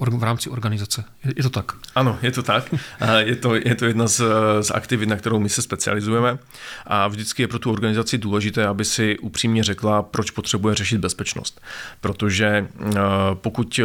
v, 0.00 0.18
v 0.18 0.22
rámci 0.22 0.50
organizace. 0.50 1.04
Je, 1.24 1.32
je 1.36 1.42
to 1.42 1.50
tak? 1.50 1.72
Ano, 1.94 2.18
je 2.22 2.30
to 2.30 2.42
tak. 2.42 2.74
Je 3.18 3.36
to, 3.36 3.54
je 3.54 3.74
to 3.74 3.84
jedna 3.84 4.06
z, 4.06 4.22
z 4.60 4.70
aktivit, 4.70 5.08
na 5.08 5.16
kterou 5.16 5.38
my 5.38 5.48
se 5.48 5.62
specializujeme 5.62 6.38
a 6.86 7.08
vždycky 7.08 7.42
je 7.42 7.48
pro 7.48 7.58
tu 7.58 7.72
organizaci 7.72 8.18
důležité, 8.18 8.66
aby 8.66 8.84
si 8.84 9.18
upřímně 9.18 9.64
řekla, 9.64 10.02
proč 10.02 10.30
potřebuje 10.30 10.74
řešit 10.74 10.98
bezpečnost. 10.98 11.60
Protože 12.00 12.46
eh, 12.46 13.00
pokud 13.34 13.80
eh, 13.82 13.84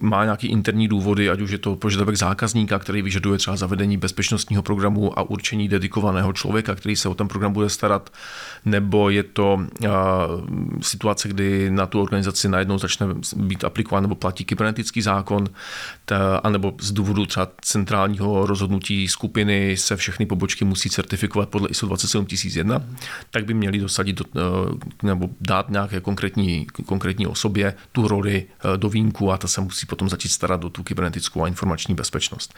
má 0.00 0.24
nějaký 0.24 0.46
interní 0.46 0.88
důvody, 0.88 1.30
ať 1.30 1.40
už 1.40 1.50
je 1.50 1.58
to 1.58 1.76
požadavek 1.76 2.16
zákazníka, 2.16 2.78
který 2.78 3.02
vyžaduje 3.02 3.38
třeba 3.38 3.56
zavedení 3.56 3.96
bezpečnostního 3.96 4.62
programu 4.62 5.18
a 5.18 5.22
určení 5.22 5.68
dedikovaného 5.68 6.32
člověka, 6.32 6.74
který 6.74 6.96
se 6.96 7.08
o 7.08 7.14
ten 7.14 7.28
program 7.28 7.52
bude 7.52 7.68
starat, 7.68 8.12
nebo 8.64 9.10
je 9.10 9.22
to 9.22 9.60
eh, 9.84 9.88
situace, 10.80 11.28
kdy 11.28 11.70
na 11.70 11.86
tu 11.86 12.02
organizaci 12.02 12.48
najednou 12.48 12.78
začne 12.78 13.06
být 13.36 13.64
aplikován 13.64 14.02
nebo 14.02 14.14
platí 14.14 14.44
kybernetický 14.44 15.02
zákon, 15.02 15.27
zákon, 15.28 15.48
ta, 16.04 16.36
anebo 16.36 16.74
z 16.80 16.92
důvodu 16.92 17.26
třeba 17.26 17.48
centrálního 17.60 18.46
rozhodnutí 18.46 19.08
skupiny 19.08 19.76
se 19.76 19.96
všechny 19.96 20.26
pobočky 20.26 20.64
musí 20.64 20.90
certifikovat 20.90 21.48
podle 21.48 21.68
ISO 21.68 21.86
27001, 21.86 22.82
tak 23.30 23.44
by 23.44 23.54
měli 23.54 23.78
dosadit 23.78 24.16
do, 24.16 24.24
eh, 24.36 25.06
nebo 25.06 25.30
dát 25.40 25.70
nějaké 25.70 26.00
konkrétní, 26.00 26.66
konkrétní 26.86 27.26
osobě 27.26 27.74
tu 27.92 28.08
roli 28.08 28.46
eh, 28.46 28.76
do 28.76 28.88
výjimku 28.88 29.32
a 29.32 29.38
ta 29.38 29.48
se 29.48 29.60
musí 29.60 29.86
potom 29.86 30.08
začít 30.08 30.28
starat 30.28 30.64
o 30.64 30.70
tu 30.70 30.82
kybernetickou 30.82 31.44
a 31.44 31.48
informační 31.48 31.94
bezpečnost. 31.94 32.54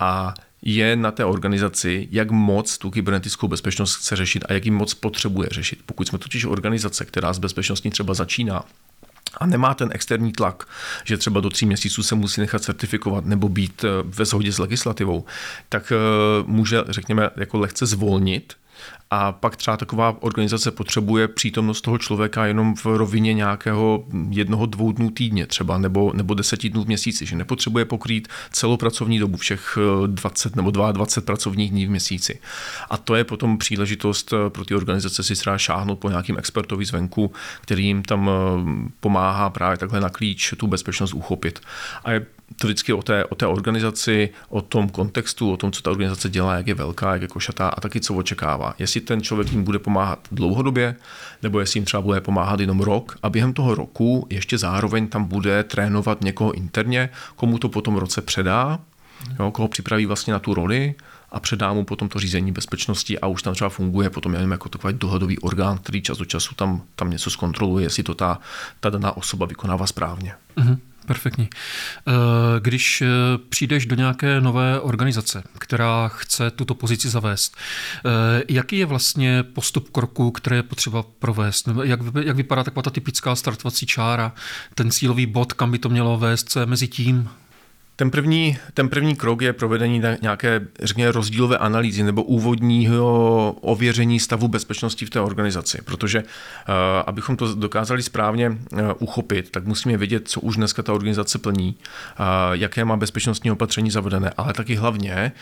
A 0.00 0.34
je 0.62 0.96
na 0.96 1.10
té 1.10 1.24
organizaci, 1.24 2.08
jak 2.10 2.30
moc 2.30 2.78
tu 2.78 2.90
kybernetickou 2.90 3.48
bezpečnost 3.48 3.94
chce 3.94 4.16
řešit 4.16 4.44
a 4.48 4.52
jak 4.52 4.64
ji 4.64 4.70
moc 4.70 4.94
potřebuje 4.94 5.48
řešit. 5.52 5.78
Pokud 5.86 6.08
jsme 6.08 6.18
totiž 6.18 6.44
organizace, 6.44 7.04
která 7.04 7.32
s 7.32 7.38
bezpečností 7.38 7.90
třeba 7.90 8.14
začíná, 8.14 8.64
a 9.36 9.46
nemá 9.46 9.74
ten 9.74 9.88
externí 9.92 10.32
tlak, 10.32 10.64
že 11.04 11.16
třeba 11.16 11.40
do 11.40 11.50
tří 11.50 11.66
měsíců 11.66 12.02
se 12.02 12.14
musí 12.14 12.40
nechat 12.40 12.62
certifikovat 12.62 13.24
nebo 13.24 13.48
být 13.48 13.84
eh, 13.84 13.88
ve 14.04 14.24
shodě 14.24 14.52
s 14.52 14.58
legislativou, 14.58 15.24
tak 15.68 15.92
eh, 15.92 15.96
může, 16.46 16.84
řekněme, 16.88 17.30
jako 17.36 17.58
lehce 17.58 17.86
zvolnit 17.86 18.54
a 19.10 19.32
pak 19.32 19.56
třeba 19.56 19.76
taková 19.76 20.16
organizace 20.20 20.70
potřebuje 20.70 21.28
přítomnost 21.28 21.80
toho 21.80 21.98
člověka 21.98 22.46
jenom 22.46 22.74
v 22.74 22.86
rovině 22.86 23.34
nějakého 23.34 24.04
jednoho, 24.30 24.66
dvou 24.66 24.92
dnů 24.92 25.10
týdně 25.10 25.46
třeba, 25.46 25.78
nebo, 25.78 26.12
nebo 26.14 26.34
deseti 26.34 26.68
dnů 26.68 26.84
v 26.84 26.86
měsíci, 26.86 27.26
že 27.26 27.36
nepotřebuje 27.36 27.84
pokrýt 27.84 28.28
celou 28.52 28.76
pracovní 28.76 29.18
dobu, 29.18 29.36
všech 29.36 29.78
20 30.06 30.56
nebo 30.56 30.70
22 30.70 31.22
pracovních 31.22 31.70
dní 31.70 31.86
v 31.86 31.90
měsíci. 31.90 32.40
A 32.90 32.96
to 32.96 33.14
je 33.14 33.24
potom 33.24 33.58
příležitost 33.58 34.32
eh, 34.32 34.50
pro 34.50 34.64
ty 34.64 34.74
organizace 34.74 35.22
si 35.22 35.34
třeba 35.34 35.58
šáhnout 35.58 35.98
po 35.98 36.08
nějakým 36.08 36.38
expertovi 36.38 36.84
zvenku, 36.84 37.32
který 37.60 37.86
jim 37.86 38.02
tam 38.02 38.30
eh, 38.30 38.90
pomáhá 39.00 39.50
právě 39.50 39.78
takhle 39.78 40.00
na 40.00 40.08
klíč 40.08 40.54
tu 40.56 40.66
bezpečnost 40.66 41.14
uchopit. 41.14 41.60
A 42.04 42.12
je 42.12 42.26
to 42.56 42.66
vždycky 42.66 42.92
o 42.92 43.02
té, 43.02 43.24
o 43.24 43.34
té 43.34 43.46
organizaci, 43.46 44.30
o 44.48 44.60
tom 44.60 44.88
kontextu, 44.88 45.52
o 45.52 45.56
tom, 45.56 45.72
co 45.72 45.82
ta 45.82 45.90
organizace 45.90 46.28
dělá, 46.28 46.54
jak 46.54 46.66
je 46.66 46.74
velká, 46.74 47.12
jak 47.12 47.22
je 47.22 47.28
košatá 47.28 47.68
a 47.68 47.80
taky 47.80 48.00
co 48.00 48.14
očekává. 48.14 48.74
Jestli 48.78 49.00
ten 49.00 49.22
člověk 49.22 49.52
jim 49.52 49.64
bude 49.64 49.78
pomáhat 49.78 50.18
dlouhodobě, 50.32 50.96
nebo 51.42 51.60
jestli 51.60 51.78
jim 51.78 51.84
třeba 51.84 52.00
bude 52.00 52.20
pomáhat 52.20 52.60
jenom 52.60 52.80
rok 52.80 53.18
a 53.22 53.30
během 53.30 53.52
toho 53.52 53.74
roku 53.74 54.26
ještě 54.30 54.58
zároveň 54.58 55.08
tam 55.08 55.24
bude 55.24 55.64
trénovat 55.64 56.20
někoho 56.20 56.52
interně, 56.52 57.10
komu 57.36 57.58
to 57.58 57.68
potom 57.68 57.96
roce 57.96 58.22
předá, 58.22 58.78
jo, 59.38 59.50
koho 59.50 59.68
připraví 59.68 60.06
vlastně 60.06 60.32
na 60.32 60.38
tu 60.38 60.54
roli 60.54 60.94
a 61.30 61.40
předá 61.40 61.72
mu 61.72 61.84
potom 61.84 62.08
to 62.08 62.18
řízení 62.18 62.52
bezpečnosti 62.52 63.18
a 63.18 63.26
už 63.26 63.42
tam 63.42 63.54
třeba 63.54 63.70
funguje 63.70 64.10
potom 64.10 64.34
jenom 64.34 64.50
jako 64.50 64.68
takový 64.68 64.94
dohledový 64.94 65.38
orgán, 65.38 65.78
který 65.78 66.02
čas 66.02 66.20
od 66.20 66.24
času 66.24 66.54
tam, 66.54 66.82
tam 66.96 67.10
něco 67.10 67.30
zkontroluje, 67.30 67.84
jestli 67.84 68.02
to 68.02 68.14
ta, 68.14 68.38
ta 68.80 68.90
daná 68.90 69.16
osoba 69.16 69.46
vykonává 69.46 69.86
správně. 69.86 70.34
Mm-hmm. 70.56 70.78
Perfektní. 71.08 71.48
Eh, 71.52 72.12
když 72.60 73.02
eh, 73.02 73.06
přijdeš 73.48 73.86
do 73.86 73.96
nějaké 73.96 74.40
nové 74.40 74.80
organizace, 74.80 75.42
která 75.58 76.08
chce 76.08 76.50
tuto 76.50 76.74
pozici 76.74 77.08
zavést, 77.08 77.56
eh, 77.56 78.42
jaký 78.48 78.78
je 78.78 78.86
vlastně 78.86 79.42
postup 79.42 79.90
kroků, 79.90 80.30
které 80.30 80.56
je 80.56 80.62
potřeba 80.62 81.04
provést? 81.18 81.68
Jak, 81.82 82.00
jak 82.24 82.36
vypadá 82.36 82.64
taková 82.64 82.82
ta 82.82 82.90
typická 82.90 83.36
startovací 83.36 83.86
čára, 83.86 84.32
ten 84.74 84.90
cílový 84.90 85.26
bod, 85.26 85.52
kam 85.52 85.70
by 85.70 85.78
to 85.78 85.88
mělo 85.88 86.18
vést, 86.18 86.50
co 86.50 86.60
je 86.60 86.66
mezi 86.66 86.88
tím? 86.88 87.28
Ten 87.98 88.10
první, 88.10 88.58
ten 88.74 88.88
první 88.88 89.16
krok 89.16 89.42
je 89.42 89.52
provedení 89.52 90.02
nějaké, 90.22 90.60
řekněme, 90.82 91.12
rozdílové 91.12 91.58
analýzy 91.58 92.02
nebo 92.02 92.22
úvodního 92.22 93.56
ověření 93.60 94.20
stavu 94.20 94.48
bezpečnosti 94.48 95.06
v 95.06 95.10
té 95.10 95.20
organizaci, 95.20 95.78
protože 95.84 96.22
uh, 96.22 96.24
abychom 97.06 97.36
to 97.36 97.54
dokázali 97.54 98.02
správně 98.02 98.48
uh, 98.48 98.56
uchopit, 98.98 99.50
tak 99.50 99.66
musíme 99.66 99.96
vědět, 99.96 100.28
co 100.28 100.40
už 100.40 100.56
dneska 100.56 100.82
ta 100.82 100.92
organizace 100.92 101.38
plní, 101.38 101.76
uh, 102.20 102.26
jaké 102.52 102.84
má 102.84 102.96
bezpečnostní 102.96 103.50
opatření 103.50 103.90
zavedené, 103.90 104.30
ale 104.36 104.52
taky 104.52 104.74
hlavně, 104.74 105.32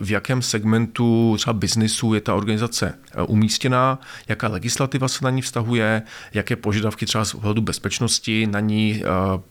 v 0.00 0.10
jakém 0.10 0.42
segmentu 0.42 1.34
třeba 1.38 1.52
biznisu 1.52 2.14
je 2.14 2.20
ta 2.20 2.34
organizace 2.34 2.94
umístěná, 3.26 3.98
jaká 4.28 4.48
legislativa 4.48 5.08
se 5.08 5.24
na 5.24 5.30
ní 5.30 5.42
vztahuje, 5.42 6.02
jaké 6.34 6.56
požadavky 6.56 7.06
třeba 7.06 7.24
z 7.24 7.34
ohledu 7.34 7.62
bezpečnosti 7.62 8.46
na 8.46 8.60
ní 8.60 9.02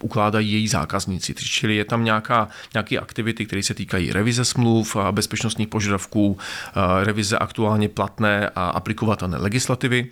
ukládají 0.02 0.52
její 0.52 0.68
zákazníci. 0.68 1.34
Čili 1.34 1.76
je 1.76 1.86
tam 1.86 1.97
tam 1.98 2.04
nějaká, 2.04 2.48
nějaké 2.74 3.00
aktivity, 3.00 3.46
které 3.46 3.63
se 3.63 3.74
týkají 3.74 4.12
revize 4.12 4.46
smluv 4.46 4.96
a 4.96 5.12
bezpečnostních 5.12 5.68
požadavků, 5.68 6.38
revize 7.04 7.38
aktuálně 7.38 7.89
platné 7.89 8.50
a 8.56 8.70
aplikovatelné 8.70 9.38
legislativy. 9.38 10.12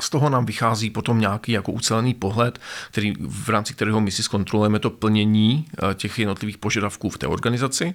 Z 0.00 0.10
toho 0.10 0.30
nám 0.30 0.46
vychází 0.46 0.90
potom 0.90 1.20
nějaký 1.20 1.52
jako 1.52 1.72
ucelený 1.72 2.14
pohled, 2.14 2.60
který, 2.90 3.14
v 3.20 3.48
rámci 3.48 3.74
kterého 3.74 4.00
my 4.00 4.10
si 4.10 4.22
zkontrolujeme 4.22 4.78
to 4.78 4.90
plnění 4.90 5.66
těch 5.94 6.18
jednotlivých 6.18 6.58
požadavků 6.58 7.10
v 7.10 7.18
té 7.18 7.26
organizaci, 7.26 7.94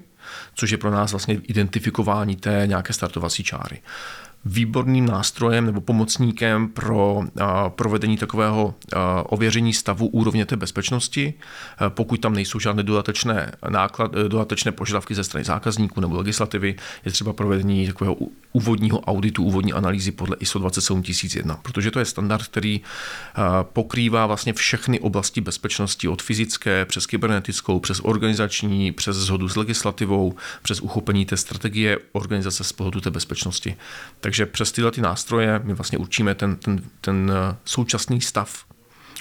což 0.55 0.71
je 0.71 0.77
pro 0.77 0.91
nás 0.91 1.11
vlastně 1.11 1.39
identifikování 1.43 2.35
té 2.35 2.63
nějaké 2.65 2.93
startovací 2.93 3.43
čáry 3.43 3.81
výborným 4.45 5.05
nástrojem 5.05 5.65
nebo 5.65 5.81
pomocníkem 5.81 6.67
pro 6.67 7.23
provedení 7.69 8.17
takového 8.17 8.75
ověření 9.23 9.73
stavu 9.73 10.07
úrovně 10.07 10.45
té 10.45 10.55
bezpečnosti, 10.55 11.33
pokud 11.89 12.17
tam 12.17 12.33
nejsou 12.33 12.59
žádné 12.59 12.83
dodatečné, 12.83 13.51
náklad, 13.69 14.11
dodatečné 14.11 14.71
požadavky 14.71 15.15
ze 15.15 15.23
strany 15.23 15.43
zákazníků 15.43 16.01
nebo 16.01 16.17
legislativy, 16.17 16.75
je 17.05 17.11
třeba 17.11 17.33
provedení 17.33 17.87
takového 17.87 18.17
úvodního 18.53 18.99
auditu, 18.99 19.43
úvodní 19.43 19.73
analýzy 19.73 20.11
podle 20.11 20.35
ISO 20.39 20.59
27001, 20.59 21.55
protože 21.61 21.91
to 21.91 21.99
je 21.99 22.05
standard, 22.05 22.43
který 22.43 22.81
pokrývá 23.63 24.25
vlastně 24.25 24.53
všechny 24.53 24.99
oblasti 24.99 25.41
bezpečnosti 25.41 26.07
od 26.07 26.21
fyzické 26.21 26.85
přes 26.85 27.05
kybernetickou, 27.05 27.79
přes 27.79 27.99
organizační, 28.03 28.91
přes 28.91 29.17
zhodu 29.17 29.49
s 29.49 29.55
legislativou, 29.55 30.35
přes 30.61 30.81
uchopení 30.81 31.25
té 31.25 31.37
strategie 31.37 31.97
organizace 32.11 32.63
z 32.63 32.71
pohledu 32.71 33.01
té 33.01 33.09
bezpečnosti. 33.09 33.75
Takže 34.19 34.32
takže 34.33 34.45
přes 34.45 34.71
tyhle 34.71 34.91
ty 34.91 35.01
nástroje 35.01 35.61
my 35.63 35.73
vlastně 35.73 35.97
určíme 35.97 36.35
ten, 36.35 36.55
ten, 36.55 36.81
ten 37.01 37.31
eh, 37.35 37.55
současný 37.65 38.21
stav 38.21 38.65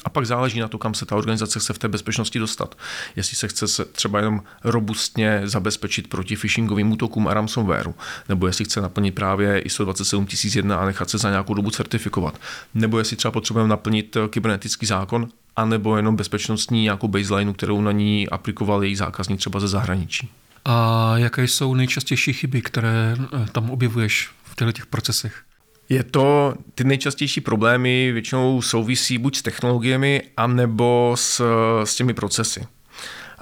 a 0.05 0.11
pak 0.11 0.27
záleží 0.27 0.61
na 0.61 0.69
to, 0.69 0.79
kam 0.79 0.95
se 0.95 1.07
ta 1.07 1.17
organizace 1.17 1.61
chce 1.61 1.73
v 1.73 1.79
té 1.79 1.89
bezpečnosti 1.89 2.39
dostat. 2.39 2.79
Jestli 3.17 3.37
se 3.37 3.49
chce 3.49 3.69
se 3.69 3.85
třeba 3.85 4.19
jenom 4.19 4.43
robustně 4.65 5.41
zabezpečit 5.45 6.09
proti 6.09 6.37
phishingovým 6.37 6.93
útokům 6.93 7.29
a 7.29 7.35
ransomwareu, 7.35 7.95
nebo 8.29 8.47
jestli 8.47 8.65
chce 8.65 8.81
naplnit 8.81 9.15
právě 9.15 9.59
ISO 9.59 9.85
27001 9.85 10.77
a 10.77 10.87
nechat 10.87 11.11
se 11.11 11.19
za 11.19 11.31
nějakou 11.31 11.55
dobu 11.55 11.71
certifikovat, 11.71 12.41
nebo 12.75 12.99
jestli 12.99 13.17
třeba 13.17 13.33
potřebujeme 13.33 13.69
naplnit 13.69 14.17
eh, 14.17 14.29
kybernetický 14.29 14.87
zákon, 14.87 15.29
anebo 15.57 15.97
jenom 15.97 16.17
bezpečnostní 16.17 16.83
nějakou 16.83 17.09
baseline, 17.09 17.53
kterou 17.53 17.81
na 17.81 17.93
ní 17.93 18.29
aplikoval 18.29 18.85
její 18.85 18.97
zákazník 18.97 19.39
třeba 19.39 19.61
ze 19.61 19.69
zahraničí. 19.69 20.29
A 20.65 21.13
jaké 21.17 21.49
jsou 21.49 21.75
nejčastější 21.75 22.33
chyby, 22.33 22.63
které 22.63 23.17
eh, 23.21 23.47
tam 23.53 23.71
objevuješ 23.71 24.31
v 24.53 24.55
těchto 24.55 24.73
těch 24.73 24.87
procesech? 24.87 25.43
Je 25.89 26.03
to, 26.03 26.55
ty 26.75 26.85
nejčastější 26.85 27.41
problémy 27.41 28.13
většinou 28.13 28.63
souvisí 28.63 29.19
buď 29.19 29.37
s 29.37 29.43
technologiemi, 29.43 30.23
anebo 30.37 31.13
s, 31.17 31.45
s 31.85 31.95
těmi 31.95 32.15
procesy. 32.15 32.67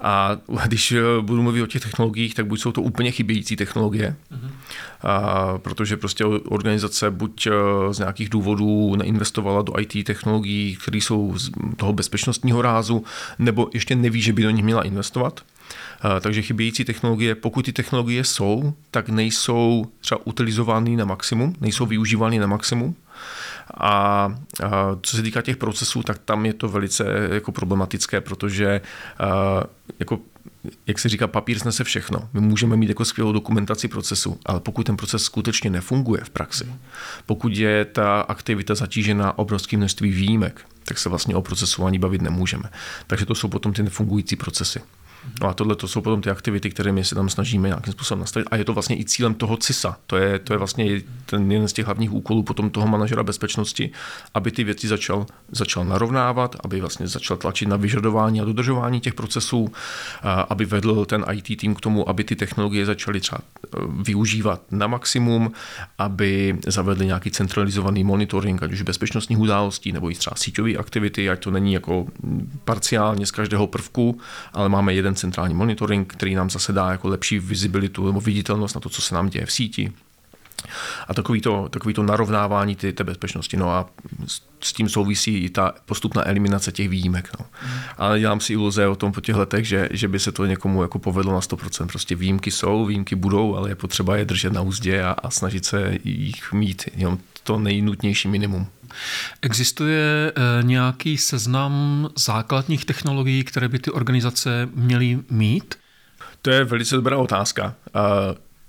A 0.03 0.37
když 0.67 0.95
budu 1.21 1.43
mluvit 1.43 1.63
o 1.63 1.67
těch 1.67 1.83
technologiích, 1.83 2.35
tak 2.35 2.47
buď 2.47 2.61
jsou 2.61 2.73
to 2.73 2.83
úplně 2.83 3.11
chybějící 3.11 3.57
technologie, 3.57 4.17
mm-hmm. 4.33 4.51
a, 5.03 5.59
protože 5.59 5.97
prostě 5.97 6.25
organizace 6.25 7.11
buď 7.11 7.47
e, 7.47 7.51
z 7.91 7.99
nějakých 7.99 8.29
důvodů 8.29 8.97
neinvestovala 8.97 9.63
do 9.63 9.81
IT 9.81 10.07
technologií, 10.07 10.77
které 10.77 10.99
jsou 10.99 11.39
z 11.39 11.51
toho 11.77 11.93
bezpečnostního 11.93 12.63
rázu, 12.63 13.05
nebo 13.39 13.71
ještě 13.75 13.95
neví, 13.95 14.23
že 14.23 14.33
by 14.33 14.43
do 14.43 14.51
nich 14.51 14.65
měla 14.65 14.83
investovat. 14.83 15.41
Takže 16.21 16.43
chybějící 16.43 16.85
technologie, 16.85 17.35
pokud 17.35 17.65
ty 17.65 17.73
technologie 17.73 18.25
jsou, 18.25 18.75
tak 18.91 19.09
nejsou 19.09 19.87
třeba 20.01 20.27
utilizovány 20.27 20.97
na 20.97 21.05
maximum, 21.05 21.57
nejsou 21.61 21.87
využívány 21.87 22.39
na 22.39 22.47
maximum. 22.47 22.95
A, 23.75 23.91
a 23.91 24.35
co 25.03 25.17
se 25.17 25.23
týká 25.23 25.43
těch 25.43 25.57
procesů, 25.57 26.03
tak 26.03 26.19
tam 26.19 26.47
je 26.47 26.53
to 26.53 26.69
velice 26.69 27.05
jako 27.33 27.53
problematické, 27.53 28.21
protože 28.21 28.81
a, 29.19 29.65
jako 29.99 30.19
jak 30.87 30.99
se 30.99 31.09
říká, 31.09 31.27
papír 31.27 31.59
snese 31.59 31.85
všechno. 31.85 32.29
My 32.33 32.41
můžeme 32.41 32.77
mít 32.77 32.89
jako 32.89 33.05
skvělou 33.05 33.33
dokumentaci 33.33 33.89
procesu, 33.89 34.39
ale 34.47 34.61
pokud 34.61 34.87
ten 34.87 34.97
proces 34.97 35.23
skutečně 35.23 35.71
nefunguje 35.71 36.25
v 36.25 36.31
praxi, 36.31 36.73
pokud 37.27 37.53
je 37.57 37.85
ta 37.85 38.21
aktivita 38.21 38.75
zatížena 38.75 39.39
obrovským 39.39 39.79
množství 39.79 40.11
výjimek, 40.11 40.61
tak 40.85 40.99
se 40.99 41.09
vlastně 41.09 41.37
o 41.37 41.43
procesování 41.43 41.99
bavit 41.99 42.23
nemůžeme. 42.23 42.71
Takže 43.07 43.27
to 43.27 43.35
jsou 43.35 43.49
potom 43.49 43.73
ty 43.73 43.83
nefungující 43.83 44.37
procesy. 44.37 44.81
No 45.41 45.49
a 45.49 45.55
tohle 45.55 45.77
to 45.77 45.89
jsou 45.89 46.01
potom 46.01 46.23
ty 46.23 46.31
aktivity, 46.31 46.71
které 46.71 46.93
my 46.93 47.05
se 47.05 47.15
tam 47.15 47.29
snažíme 47.29 47.69
nějakým 47.69 47.93
způsobem 47.93 48.21
nastavit. 48.21 48.49
A 48.51 48.57
je 48.57 48.65
to 48.65 48.73
vlastně 48.73 48.99
i 48.99 49.05
cílem 49.05 49.35
toho 49.35 49.57
CISA. 49.57 49.97
To 50.07 50.17
je, 50.17 50.39
to 50.39 50.53
je 50.53 50.59
vlastně 50.59 51.03
ten 51.27 51.53
jeden 51.53 51.69
z 51.69 51.73
těch 51.73 51.87
hlavních 51.87 52.13
úkolů 52.13 52.43
potom 52.43 52.71
toho 52.71 52.87
manažera 52.87 53.23
bezpečnosti, 53.23 53.91
aby 54.35 54.51
ty 54.51 54.65
věci 54.65 54.89
začal, 54.89 55.27
začal 55.53 55.85
narovnávat, 55.85 56.57
aby 56.65 56.81
vlastně 56.81 57.09
začal 57.09 57.37
tlačit 57.37 57.69
na 57.69 57.77
vyžadování 57.77 58.41
a 58.41 58.45
dodržování 58.45 59.01
těch 59.01 59.15
procesů, 59.15 59.73
aby 60.49 60.65
vedl 60.65 61.05
ten 61.05 61.25
IT 61.33 61.61
tým 61.61 61.75
k 61.75 61.81
tomu, 61.81 62.09
aby 62.09 62.25
ty 62.25 62.37
technologie 62.37 62.87
začaly 62.87 63.21
třeba 63.21 63.39
e, 63.39 63.69
využívat 64.03 64.63
na 64.71 64.87
maximum, 64.87 65.53
aby 65.99 66.59
zavedli 66.67 67.07
nějaký 67.07 67.31
centralizovaný 67.31 68.05
monitoring, 68.05 68.63
ať 68.63 68.73
už 68.73 68.83
bezpečnostních 68.83 69.39
událostí 69.39 69.93
nebo 69.93 70.11
i 70.11 70.15
třeba 70.15 70.37
síťové 70.37 70.77
aktivity, 70.77 71.31
ať 71.31 71.43
to 71.43 71.51
není 71.51 71.73
jako 71.73 72.07
parciálně 72.65 73.27
z 73.27 73.31
každého 73.31 73.67
prvku, 73.67 74.21
ale 74.53 74.69
máme 74.69 74.95
jeden 74.95 75.10
jeden 75.11 75.17
centrální 75.17 75.55
monitoring, 75.55 76.13
který 76.13 76.35
nám 76.35 76.51
zase 76.51 76.73
dá 76.73 76.91
jako 76.91 77.09
lepší 77.09 77.39
vizibilitu 77.39 78.07
nebo 78.07 78.21
viditelnost 78.21 78.75
na 78.75 78.81
to, 78.81 78.89
co 78.89 79.03
se 79.03 79.15
nám 79.15 79.29
děje 79.29 79.47
v 79.47 79.53
síti. 79.53 79.93
A 81.09 81.15
takový 81.15 81.41
to, 81.41 81.69
takový 81.69 81.95
to 81.95 82.03
narovnávání 82.03 82.77
ty, 82.77 82.93
té 82.93 83.05
bezpečnosti. 83.05 83.57
No 83.57 83.71
a 83.71 83.89
s 84.61 84.73
tím 84.73 84.89
souvisí 84.89 85.45
i 85.45 85.51
ta 85.51 85.75
postupná 85.87 86.29
eliminace 86.29 86.73
těch 86.73 86.89
výjimek. 86.89 87.31
No. 87.41 87.47
Ale 87.99 88.21
dělám 88.21 88.41
si 88.41 88.53
iluze 88.53 88.87
o 88.87 88.97
tom 88.97 89.13
po 89.13 89.21
těch 89.21 89.37
letech, 89.37 89.65
že, 89.65 89.89
že 89.91 90.09
by 90.09 90.19
se 90.19 90.33
to 90.33 90.47
někomu 90.47 90.83
jako 90.83 90.99
povedlo 90.99 91.33
na 91.33 91.41
100%. 91.41 91.87
Prostě 91.87 92.15
výjimky 92.15 92.51
jsou, 92.51 92.87
výjimky 92.87 93.17
budou, 93.17 93.57
ale 93.57 93.71
je 93.71 93.75
potřeba 93.75 94.17
je 94.17 94.25
držet 94.25 94.53
na 94.53 94.63
úzdě 94.63 95.03
a, 95.03 95.11
a 95.11 95.31
snažit 95.31 95.65
se 95.65 95.99
jich 96.05 96.53
mít 96.53 96.85
jenom 96.97 97.19
to 97.43 97.59
nejnutnější 97.59 98.29
minimum. 98.29 98.67
Existuje 99.43 100.33
eh, 100.37 100.63
nějaký 100.63 101.19
seznam 101.19 102.09
základních 102.19 102.85
technologií, 102.85 103.45
které 103.45 103.69
by 103.69 103.79
ty 103.79 103.91
organizace 103.91 104.69
měly 104.75 105.19
mít? 105.31 105.75
To 106.43 106.51
je 106.51 106.65
velice 106.65 106.97
dobrá 106.97 107.17
otázka. 107.17 107.75
Eh, 107.89 108.01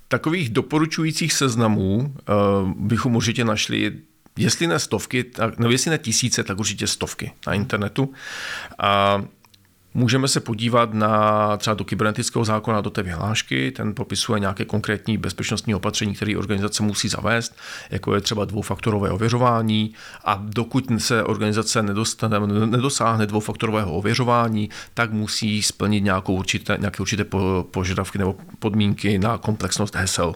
takových 0.07 0.49
doporučujících 0.49 1.33
seznamů 1.33 2.15
eh, 2.19 2.33
bychom 2.75 3.15
určitě 3.15 3.45
našli 3.45 3.93
jestli 4.37 4.67
ne 4.67 4.79
stovky, 4.79 5.23
tak, 5.23 5.59
no 5.59 5.69
jestli 5.69 5.91
ne 5.91 5.97
tisíce, 5.97 6.43
tak 6.43 6.59
určitě 6.59 6.87
stovky 6.87 7.31
na 7.47 7.53
internetu. 7.53 8.13
A 8.79 9.21
Můžeme 9.93 10.27
se 10.27 10.39
podívat 10.39 10.93
na 10.93 11.57
třeba 11.57 11.73
do 11.73 11.83
kybernetického 11.83 12.45
zákona, 12.45 12.81
do 12.81 12.89
té 12.89 13.03
vyhlášky, 13.03 13.71
ten 13.71 13.95
popisuje 13.95 14.39
nějaké 14.39 14.65
konkrétní 14.65 15.17
bezpečnostní 15.17 15.75
opatření, 15.75 16.15
které 16.15 16.37
organizace 16.37 16.83
musí 16.83 17.07
zavést, 17.09 17.55
jako 17.89 18.15
je 18.15 18.21
třeba 18.21 18.45
dvoufaktorové 18.45 19.09
ověřování 19.09 19.93
a 20.25 20.41
dokud 20.43 20.85
se 20.97 21.23
organizace 21.23 21.83
nedostane, 21.83 22.39
nedosáhne 22.65 23.25
dvoufaktorového 23.25 23.93
ověřování, 23.93 24.69
tak 24.93 25.11
musí 25.11 25.63
splnit 25.63 26.01
nějakou 26.01 26.35
určité, 26.35 26.77
nějaké 26.79 27.01
určité 27.01 27.25
požadavky 27.71 28.17
nebo 28.17 28.35
podmínky 28.59 29.19
na 29.19 29.37
komplexnost 29.37 29.95
hesel. 29.95 30.35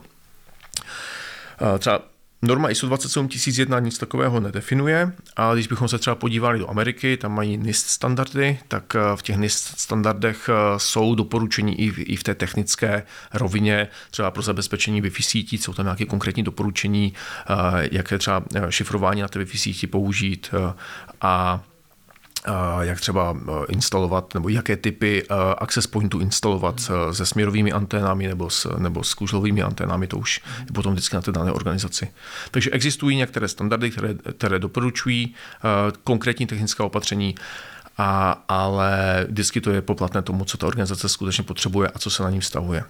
Třeba 1.80 2.00
Norma 2.46 2.70
ISO 2.70 2.88
27001 2.88 3.80
nic 3.80 3.98
takového 3.98 4.40
nedefinuje, 4.40 5.12
ale 5.36 5.56
když 5.56 5.68
bychom 5.68 5.88
se 5.88 5.98
třeba 5.98 6.16
podívali 6.16 6.60
do 6.60 6.70
Ameriky, 6.70 7.18
tam 7.18 7.36
mají 7.36 7.58
NIST 7.58 7.90
standardy, 7.90 8.60
tak 8.68 8.96
eh, 8.96 9.00
v 9.16 9.22
těch 9.22 9.38
NIST 9.38 9.80
standardech 9.80 10.50
eh, 10.50 10.54
jsou 10.78 11.16
doporučení 11.16 11.82
i 11.82 11.92
v, 11.92 12.00
i 12.00 12.16
v 12.16 12.24
té 12.24 12.36
technické 12.36 13.04
rovině, 13.34 13.88
třeba 14.12 14.32
pro 14.32 14.44
zabezpečení 14.44 15.02
Wi-Fi 15.02 15.24
sítí, 15.24 15.58
jsou 15.58 15.74
tam 15.74 15.86
nějaké 15.86 16.06
konkrétní 16.06 16.44
doporučení, 16.44 17.14
eh, 17.50 17.90
jaké 17.92 18.18
třeba 18.18 18.44
šifrování 18.70 19.22
na 19.22 19.28
té 19.28 19.40
Wi-Fi 19.40 19.58
síti 19.58 19.88
použít 19.88 20.54
a 21.22 21.64
jak 22.82 23.02
třeba 23.02 23.38
eh, 23.38 23.52
instalovat, 23.70 24.34
nebo 24.34 24.50
jaké 24.50 24.78
typy 24.78 25.24
eh, 25.24 25.36
access 25.58 25.88
pointů 25.88 26.20
instalovat 26.20 26.82
eh, 26.90 27.14
se 27.14 27.26
směrovými 27.26 27.72
anténami 27.72 28.28
nebo 28.28 28.50
s, 28.50 28.78
nebo 28.78 29.04
s 29.04 29.14
kůžlovými 29.14 29.62
anténami, 29.62 30.08
to 30.08 30.18
už 30.18 30.42
je 30.66 30.72
potom 30.74 30.94
vždycky 30.94 31.16
na 31.16 31.22
té 31.22 31.32
dané 31.32 31.52
organizaci. 31.52 32.12
Takže 32.52 32.72
existují 32.72 33.18
některé 33.18 33.48
standardy, 33.48 33.92
které, 33.92 34.14
které 34.38 34.60
doporučují 34.60 35.36
konkrétní 36.04 36.48
technická 36.48 36.84
opatření, 36.84 37.36
a, 37.98 38.44
ale 38.48 39.26
vždycky 39.30 39.62
to 39.62 39.72
je 39.72 39.82
poplatné 39.82 40.22
tomu, 40.22 40.46
co 40.46 40.58
ta 40.58 40.68
organizace 40.68 41.10
skutečně 41.10 41.44
potřebuje 41.44 41.90
a 41.90 42.00
co 42.00 42.10
se 42.10 42.24
na 42.24 42.30
ní 42.30 42.40
vztahuje. 42.40 42.84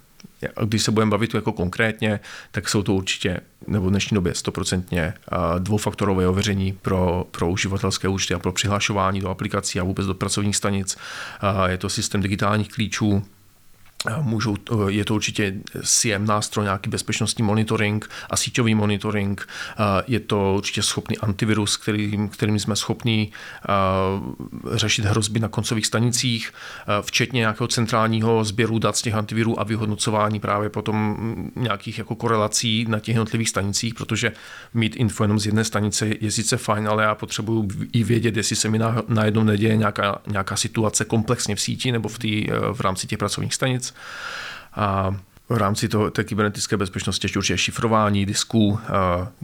Když 0.65 0.83
se 0.83 0.91
budeme 0.91 1.11
bavit 1.11 1.33
jako 1.33 1.51
konkrétně, 1.51 2.19
tak 2.51 2.69
jsou 2.69 2.83
to 2.83 2.93
určitě, 2.93 3.39
nebo 3.67 3.87
v 3.87 3.89
dnešní 3.89 4.15
době 4.15 4.33
stoprocentně 4.33 5.13
dvoufaktorové 5.59 6.27
ověření 6.27 6.73
pro, 6.81 7.25
pro 7.31 7.49
uživatelské 7.49 8.07
účty 8.07 8.33
a 8.33 8.39
pro 8.39 8.51
přihlašování 8.51 9.21
do 9.21 9.29
aplikací 9.29 9.79
a 9.79 9.83
vůbec 9.83 10.05
do 10.05 10.13
pracovních 10.13 10.55
stanic. 10.55 10.97
Je 11.67 11.77
to 11.77 11.89
systém 11.89 12.21
digitálních 12.21 12.69
klíčů, 12.69 13.23
Můžou, 14.21 14.55
je 14.87 15.05
to 15.05 15.15
určitě 15.15 15.53
SIEM 15.83 16.25
nástroj, 16.25 16.63
nějaký 16.63 16.89
bezpečnostní 16.89 17.43
monitoring 17.43 18.09
a 18.29 18.37
síťový 18.37 18.75
monitoring. 18.75 19.47
Je 20.07 20.19
to 20.19 20.53
určitě 20.57 20.83
schopný 20.83 21.17
antivirus, 21.17 21.77
kterým, 21.77 22.29
kterým 22.29 22.59
jsme 22.59 22.75
schopni 22.75 23.31
řešit 24.71 25.05
hrozby 25.05 25.39
na 25.39 25.47
koncových 25.47 25.85
stanicích, 25.85 26.51
včetně 27.01 27.39
nějakého 27.39 27.67
centrálního 27.67 28.43
sběru 28.43 28.79
dat 28.79 28.97
z 28.97 29.01
těch 29.01 29.13
antivirů 29.13 29.59
a 29.59 29.63
vyhodnocování 29.63 30.39
právě 30.39 30.69
potom 30.69 31.17
nějakých 31.55 31.97
jako 31.97 32.15
korelací 32.15 32.85
na 32.89 32.99
těch 32.99 33.15
jednotlivých 33.15 33.49
stanicích, 33.49 33.93
protože 33.93 34.31
mít 34.73 34.95
info 34.95 35.23
jenom 35.23 35.39
z 35.39 35.45
jedné 35.45 35.63
stanice 35.63 36.07
je 36.21 36.31
sice 36.31 36.57
fajn, 36.57 36.87
ale 36.87 37.03
já 37.03 37.15
potřebuji 37.15 37.67
i 37.93 38.03
vědět, 38.03 38.37
jestli 38.37 38.55
se 38.55 38.69
mi 38.69 38.79
najednou 39.07 39.43
neděje 39.43 39.77
nějaká, 39.77 40.21
nějaká 40.27 40.55
situace 40.55 41.05
komplexně 41.05 41.55
v 41.55 41.61
síti 41.61 41.91
nebo 41.91 42.09
v, 42.09 42.19
tý, 42.19 42.47
v 42.73 42.81
rámci 42.81 43.07
těch 43.07 43.19
pracovních 43.19 43.53
stanic. 43.53 43.94
A 44.73 45.15
v 45.49 45.57
rámci 45.57 45.87
toho, 45.87 46.11
té 46.11 46.23
kybernetické 46.23 46.77
bezpečnosti 46.77 47.25
ještě 47.25 47.39
určitě 47.39 47.57
šifrování 47.57 48.25
disků, 48.25 48.79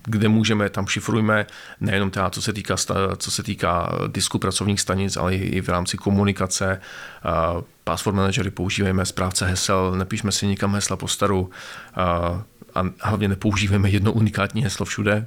kde 0.05 0.29
můžeme, 0.29 0.69
tam 0.69 0.87
šifrujeme 0.87 1.45
nejenom 1.79 2.11
teda, 2.11 2.29
co 2.29 2.41
se 2.41 2.53
týká, 2.53 2.75
co 3.17 3.31
se 3.31 3.43
týká 3.43 3.91
disku 4.07 4.39
pracovních 4.39 4.81
stanic, 4.81 5.17
ale 5.17 5.35
i 5.35 5.61
v 5.61 5.69
rámci 5.69 5.97
komunikace. 5.97 6.81
Password 7.83 8.15
managery 8.15 8.51
používáme, 8.51 9.05
správce 9.05 9.47
hesel, 9.47 9.91
nepíšme 9.97 10.31
si 10.31 10.47
nikam 10.47 10.75
hesla 10.75 10.95
po 10.97 11.07
staru 11.07 11.49
a 12.75 12.83
hlavně 13.01 13.27
nepoužíváme 13.27 13.89
jedno 13.89 14.11
unikátní 14.11 14.63
heslo 14.63 14.85
všude. 14.85 15.25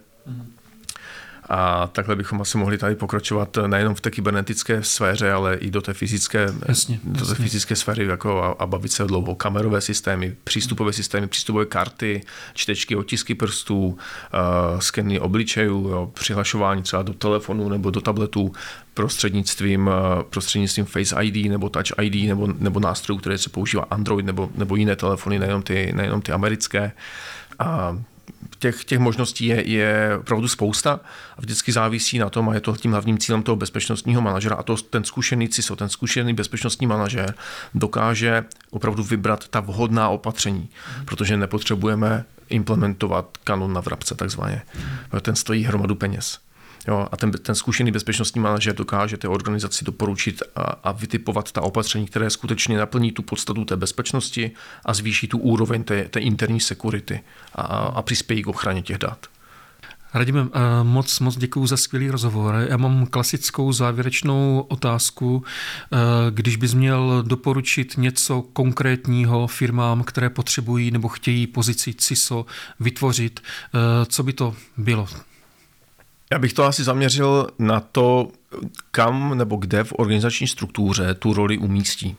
A 1.48 1.86
takhle 1.86 2.16
bychom 2.16 2.40
asi 2.40 2.58
mohli 2.58 2.78
tady 2.78 2.94
pokračovat 2.94 3.58
nejenom 3.66 3.94
v 3.94 4.00
té 4.00 4.10
kybernetické 4.10 4.82
sféře, 4.82 5.32
ale 5.32 5.56
i 5.56 5.70
do 5.70 5.82
té 5.82 5.92
fyzické, 5.92 6.52
jasně, 6.68 7.00
do 7.04 7.24
té 7.24 7.30
jasně. 7.30 7.44
fyzické 7.44 7.76
sféry 7.76 8.06
jako 8.06 8.42
a, 8.42 8.56
a 8.58 8.66
bavit 8.66 8.92
se 8.92 9.04
dlouho. 9.04 9.34
Kamerové 9.34 9.80
systémy, 9.80 10.36
přístupové 10.44 10.92
systémy, 10.92 11.26
přístupové 11.26 11.64
karty, 11.64 12.22
čtečky, 12.54 12.96
otisky 12.96 13.34
prstů, 13.34 13.86
uh, 13.86 14.78
skeny 14.78 15.20
obličejů, 15.20 15.88
jo, 15.88 16.10
přihlašování 16.14 16.82
třeba 16.82 17.02
do 17.02 17.12
telefonu 17.14 17.68
nebo 17.68 17.90
do 17.90 18.00
tabletu 18.00 18.52
prostřednictvím, 18.94 19.86
uh, 19.86 20.22
prostřednictvím 20.22 20.84
Face 20.84 21.16
ID 21.22 21.50
nebo 21.50 21.68
Touch 21.68 21.98
ID 22.02 22.28
nebo, 22.28 22.48
nebo 22.58 22.80
nástrojů, 22.80 23.18
které 23.18 23.38
se 23.38 23.50
používá 23.50 23.86
Android 23.90 24.26
nebo, 24.26 24.50
nebo 24.54 24.76
jiné 24.76 24.96
telefony, 24.96 25.38
nejenom 25.38 25.62
ty, 25.62 25.92
nejenom 25.92 26.22
ty 26.22 26.32
americké. 26.32 26.92
A 27.58 27.98
těch, 28.64 28.84
těch 28.84 28.98
možností 28.98 29.46
je, 29.46 29.68
je 29.68 30.16
opravdu 30.20 30.48
spousta 30.48 31.00
a 31.36 31.40
vždycky 31.40 31.72
závisí 31.72 32.18
na 32.18 32.30
tom, 32.30 32.48
a 32.48 32.54
je 32.54 32.60
to 32.60 32.76
tím 32.76 32.90
hlavním 32.90 33.18
cílem 33.18 33.42
toho 33.42 33.56
bezpečnostního 33.56 34.20
manažera, 34.20 34.56
a 34.56 34.62
to 34.62 34.76
ten 34.76 35.04
zkušený 35.04 35.48
CISO, 35.48 35.76
ten 35.76 35.88
zkušený 35.88 36.34
bezpečnostní 36.34 36.86
manažer 36.86 37.34
dokáže 37.74 38.44
opravdu 38.70 39.02
vybrat 39.02 39.48
ta 39.48 39.60
vhodná 39.60 40.08
opatření, 40.08 40.68
protože 41.04 41.36
nepotřebujeme 41.36 42.24
implementovat 42.48 43.38
kanon 43.44 43.72
na 43.72 43.80
vrabce 43.80 44.14
takzvaně. 44.14 44.62
Ten 45.20 45.36
stojí 45.36 45.64
hromadu 45.64 45.94
peněz. 45.94 46.38
Jo, 46.88 47.08
a 47.12 47.16
ten, 47.16 47.30
ten 47.32 47.54
zkušený 47.54 47.90
bezpečnostní 47.90 48.40
manažer 48.40 48.74
dokáže 48.74 49.16
té 49.16 49.28
organizaci 49.28 49.84
doporučit 49.84 50.42
a, 50.56 50.62
a 50.62 50.92
vytipovat 50.92 51.52
ta 51.52 51.62
opatření, 51.62 52.06
které 52.06 52.30
skutečně 52.30 52.78
naplní 52.78 53.12
tu 53.12 53.22
podstatu 53.22 53.64
té 53.64 53.76
bezpečnosti 53.76 54.50
a 54.84 54.94
zvýší 54.94 55.28
tu 55.28 55.38
úroveň 55.38 55.84
té, 55.84 56.04
té 56.04 56.20
interní 56.20 56.60
security 56.60 57.20
a, 57.54 57.62
a 57.62 58.02
přispějí 58.02 58.42
k 58.42 58.46
ochraně 58.46 58.82
těch 58.82 58.98
dat. 58.98 59.26
Radíme, 60.14 60.40
eh, 60.40 60.60
moc, 60.82 61.20
moc 61.20 61.36
děkuji 61.36 61.66
za 61.66 61.76
skvělý 61.76 62.10
rozhovor. 62.10 62.66
Já 62.68 62.76
mám 62.76 63.06
klasickou 63.06 63.72
závěrečnou 63.72 64.66
otázku. 64.68 65.44
Eh, 65.92 65.96
když 66.30 66.56
bys 66.56 66.74
měl 66.74 67.22
doporučit 67.26 67.94
něco 67.96 68.42
konkrétního 68.42 69.46
firmám, 69.46 70.02
které 70.02 70.30
potřebují 70.30 70.90
nebo 70.90 71.08
chtějí 71.08 71.46
pozici 71.46 71.94
CISO 71.94 72.46
vytvořit, 72.80 73.40
eh, 73.74 74.06
co 74.06 74.22
by 74.22 74.32
to 74.32 74.54
bylo? 74.76 75.08
Já 76.32 76.38
bych 76.38 76.52
to 76.52 76.64
asi 76.64 76.84
zaměřil 76.84 77.48
na 77.58 77.80
to, 77.80 78.28
kam 78.90 79.38
nebo 79.38 79.56
kde 79.56 79.84
v 79.84 79.92
organizační 79.96 80.46
struktuře 80.46 81.14
tu 81.14 81.34
roli 81.34 81.58
umístí. 81.58 82.16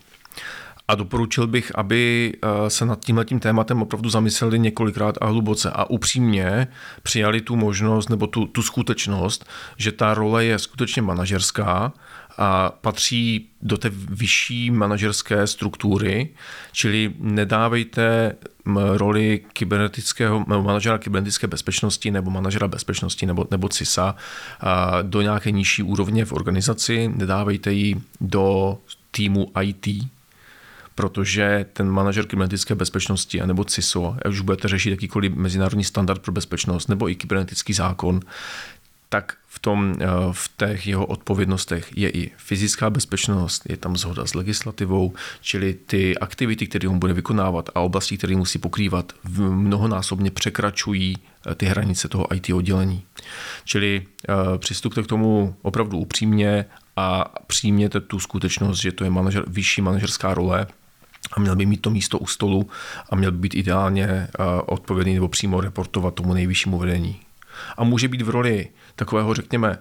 A 0.87 0.95
doporučil 0.95 1.47
bych, 1.47 1.71
aby 1.75 2.33
eh, 2.33 2.69
se 2.69 2.85
nad 2.85 3.05
tímhletím 3.05 3.39
tématem 3.39 3.81
opravdu 3.81 4.09
zamysleli 4.09 4.59
několikrát 4.59 5.17
a 5.21 5.25
hluboce 5.25 5.71
a 5.71 5.89
upřímně 5.89 6.67
přijali 7.03 7.41
tu 7.41 7.55
možnost 7.55 8.09
nebo 8.09 8.27
tu, 8.27 8.45
tu 8.45 8.61
skutečnost, 8.61 9.45
že 9.77 9.91
ta 9.91 10.13
role 10.13 10.45
je 10.45 10.59
skutečně 10.59 11.01
manažerská 11.01 11.93
a 12.37 12.69
patří 12.81 13.49
do 13.61 13.77
té 13.77 13.91
vyšší 13.93 14.71
manažerské 14.71 15.47
struktury, 15.47 16.29
čili 16.71 17.13
nedávejte 17.19 18.35
roli 18.93 19.41
kybernetického 19.53 20.45
manažera 20.47 20.97
kybernetické 20.97 21.47
bezpečnosti 21.47 22.11
nebo 22.11 22.31
manažera 22.31 22.67
bezpečnosti 22.67 23.25
nebo, 23.25 23.47
nebo 23.51 23.69
CISA 23.69 24.15
do 25.01 25.21
nějaké 25.21 25.51
nižší 25.51 25.83
úrovně 25.83 26.25
v 26.25 26.33
organizaci, 26.33 27.11
nedávejte 27.15 27.73
ji 27.73 28.01
do 28.21 28.77
týmu 29.11 29.51
IT, 29.61 29.87
protože 30.95 31.65
ten 31.73 31.89
manažer 31.89 32.25
kybernetické 32.25 32.75
bezpečnosti 32.75 33.41
nebo 33.45 33.63
CISO, 33.63 34.17
už 34.29 34.41
budete 34.41 34.67
řešit 34.67 34.89
jakýkoliv 34.89 35.35
mezinárodní 35.35 35.83
standard 35.83 36.21
pro 36.21 36.31
bezpečnost 36.31 36.87
nebo 36.87 37.09
i 37.09 37.15
kybernetický 37.15 37.73
zákon, 37.73 38.19
tak 39.15 39.37
v, 39.47 39.59
tom, 39.59 39.95
eh, 39.99 40.05
v 40.31 40.49
těch 40.57 40.87
jeho 40.87 41.05
odpovědnostech 41.05 41.97
je 41.97 42.09
i 42.09 42.31
fyzická 42.37 42.89
bezpečnost, 42.89 43.63
je 43.69 43.77
tam 43.77 43.97
zhoda 43.97 44.25
s 44.25 44.35
legislativou, 44.35 45.13
čili 45.41 45.73
ty 45.73 46.17
aktivity, 46.17 46.67
které 46.67 46.89
on 46.89 46.99
bude 46.99 47.13
vykonávat 47.13 47.69
a 47.75 47.79
oblasti, 47.79 48.17
které 48.17 48.35
musí 48.35 48.59
pokrývat, 48.59 49.13
mnohonásobně 49.39 50.31
překračují 50.31 51.15
eh, 51.15 51.55
ty 51.55 51.65
hranice 51.65 52.07
toho 52.07 52.35
IT 52.35 52.49
oddělení. 52.49 53.03
Čili 53.65 54.03
uh, 54.03 54.57
přistupte 54.57 55.03
k 55.03 55.07
tomu 55.07 55.55
opravdu 55.61 55.97
upřímně 55.97 56.65
a 56.95 57.33
přijměte 57.47 57.99
tu 57.99 58.19
skutečnost, 58.19 58.81
že 58.81 58.91
to 58.91 59.03
je 59.03 59.09
manažer, 59.09 59.43
vyšší 59.47 59.81
manažerská 59.81 60.33
role, 60.33 60.67
a 61.33 61.39
měl 61.39 61.55
by 61.55 61.65
mít 61.65 61.81
to 61.81 61.89
místo 61.89 62.19
u 62.19 62.27
stolu 62.27 62.69
a 63.09 63.15
měl 63.15 63.31
by 63.31 63.37
být 63.37 63.55
ideálně 63.55 64.27
odpovědný 64.65 65.13
nebo 65.13 65.27
přímo 65.27 65.61
reportovat 65.61 66.13
tomu 66.13 66.33
nejvyššímu 66.33 66.77
vedení. 66.79 67.24
A 67.77 67.83
může 67.83 68.07
být 68.07 68.21
v 68.21 68.29
roli 68.29 68.67
takového, 68.95 69.33
řekněme, 69.33 69.79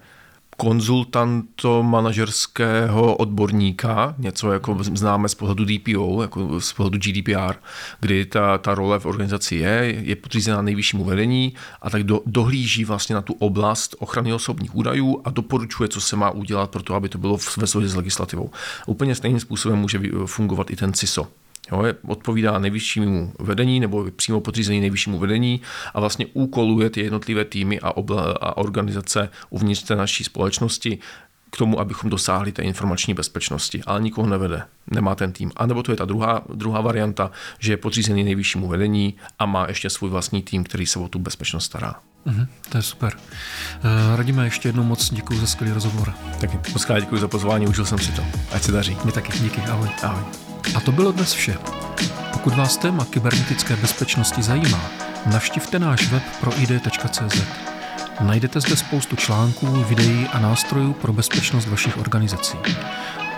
konzultanto 0.57 1.83
manažerského 1.83 3.17
odborníka, 3.17 4.15
něco 4.19 4.53
jako 4.53 4.79
známe 4.81 5.29
z 5.29 5.35
pohledu 5.35 5.65
DPO, 5.65 6.23
jako 6.23 6.61
z 6.61 6.73
pohledu 6.73 6.99
GDPR, 6.99 7.55
kdy 8.01 8.27
ta, 8.27 8.59
ta 8.59 8.75
role 8.75 8.99
v 8.99 9.07
organizaci 9.07 9.57
je, 9.57 9.95
je 10.03 10.17
podřízená 10.17 10.63
nejvyššímu 10.63 11.05
vedení 11.05 11.55
a 11.83 11.91
tak 11.91 12.03
do, 12.03 12.21
dohlíží 12.27 12.85
vlastně 12.85 13.15
na 13.15 13.23
tu 13.23 13.33
oblast 13.33 13.97
ochrany 13.99 14.33
osobních 14.33 14.75
údajů 14.75 15.21
a 15.25 15.31
doporučuje, 15.31 15.89
co 15.89 16.01
se 16.01 16.17
má 16.17 16.31
udělat 16.31 16.71
pro 16.71 16.83
to, 16.83 16.95
aby 16.95 17.09
to 17.09 17.19
bylo 17.19 17.39
ve 17.57 17.67
shodě 17.67 17.89
s 17.89 17.95
legislativou. 17.95 18.51
Úplně 18.87 19.15
stejným 19.15 19.41
způsobem 19.41 19.79
může 19.79 20.01
fungovat 20.27 20.71
i 20.71 20.77
ten 20.77 20.93
CISO. 20.93 21.27
Jo, 21.73 21.85
je, 21.85 21.95
odpovídá 22.07 22.59
nejvyššímu 22.59 23.33
vedení 23.39 23.81
nebo 23.81 24.07
přímo 24.17 24.41
podřízený 24.41 24.81
nejvyššímu 24.81 25.19
vedení 25.19 25.61
a 25.95 26.01
vlastně 26.01 26.27
úkoluje 26.33 26.91
ty 26.91 27.01
jednotlivé 27.01 27.45
týmy 27.45 27.81
a, 27.81 27.97
obla, 27.97 28.33
a 28.41 28.57
organizace 28.57 29.29
uvnitř 29.51 29.83
té 29.83 29.97
naší 29.97 30.25
společnosti 30.25 30.99
k 31.51 31.57
tomu, 31.57 31.81
abychom 31.81 32.11
dosáhli 32.11 32.53
té 32.53 32.63
informační 32.63 33.15
bezpečnosti, 33.15 33.83
ale 33.87 34.03
nikoho 34.03 34.27
nevede, 34.29 34.63
nemá 34.91 35.15
ten 35.15 35.33
tým. 35.33 35.53
A 35.57 35.67
nebo 35.67 35.83
to 35.83 35.93
je 35.93 35.97
ta 35.97 36.05
druhá, 36.05 36.43
druhá 36.55 36.81
varianta, 36.81 37.31
že 37.59 37.73
je 37.73 37.77
podřízený 37.77 38.25
nejvyššímu 38.25 38.69
vedení 38.69 39.15
a 39.39 39.47
má 39.47 39.67
ještě 39.69 39.91
svůj 39.91 40.11
vlastní 40.11 40.43
tým, 40.43 40.65
který 40.65 40.87
se 40.87 40.99
o 40.99 41.09
tu 41.09 41.19
bezpečnost 41.19 41.65
stará. 41.65 41.95
Mm, 42.25 42.47
to 42.69 42.79
je 42.79 42.83
super. 42.83 43.17
Uh, 43.17 44.17
Radíme 44.17 44.45
ještě 44.45 44.69
jednou 44.69 44.85
moc 44.85 45.13
děkuji 45.15 45.41
za 45.41 45.47
skvělý 45.47 45.75
rozhovor. 45.75 46.15
Taky 46.41 46.59
moc 46.73 46.87
děkuji 47.01 47.21
za 47.21 47.29
pozvání, 47.29 47.67
užil 47.67 47.85
jsem 47.85 47.99
si 47.99 48.13
to. 48.13 48.23
Ať 48.53 48.63
se 48.63 48.73
daří. 48.73 48.97
Mě 49.05 49.13
taky, 49.13 49.39
díky, 49.39 49.61
ahoj. 49.61 49.89
Ahoj. 50.03 50.44
A 50.75 50.81
to 50.81 50.93
bylo 50.93 51.13
dnes 51.13 51.33
vše. 51.33 51.57
Pokud 52.33 52.55
vás 52.55 52.77
téma 52.77 53.05
kybernetické 53.05 53.77
bezpečnosti 53.77 54.43
zajímá, 54.43 54.81
navštivte 55.33 55.79
náš 55.79 56.09
web 56.09 56.23
pro 56.41 56.61
id.cz. 56.61 57.43
Najdete 58.21 58.61
zde 58.61 58.77
spoustu 58.77 59.17
článků, 59.17 59.67
videí 59.67 60.27
a 60.33 60.39
nástrojů 60.39 60.93
pro 60.93 61.13
bezpečnost 61.13 61.67
vašich 61.67 61.97
organizací. 61.99 62.59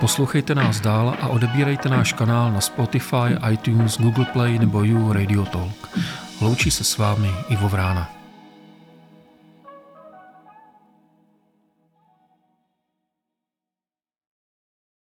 Poslouchejte 0.01 0.55
nás 0.55 0.81
dál 0.81 1.17
a 1.21 1.29
odebírejte 1.29 1.89
náš 1.89 2.13
kanál 2.13 2.53
na 2.53 2.61
Spotify, 2.61 3.37
iTunes, 3.51 3.99
Google 3.99 4.25
Play 4.25 4.59
nebo 4.59 4.85
You 4.85 5.13
Radio 5.13 5.45
Talk. 5.45 5.99
Loučí 6.41 6.71
se 6.71 6.85
s 6.85 6.99
vámi 6.99 7.31
Ivo 7.49 7.69
Vrána. 7.69 8.16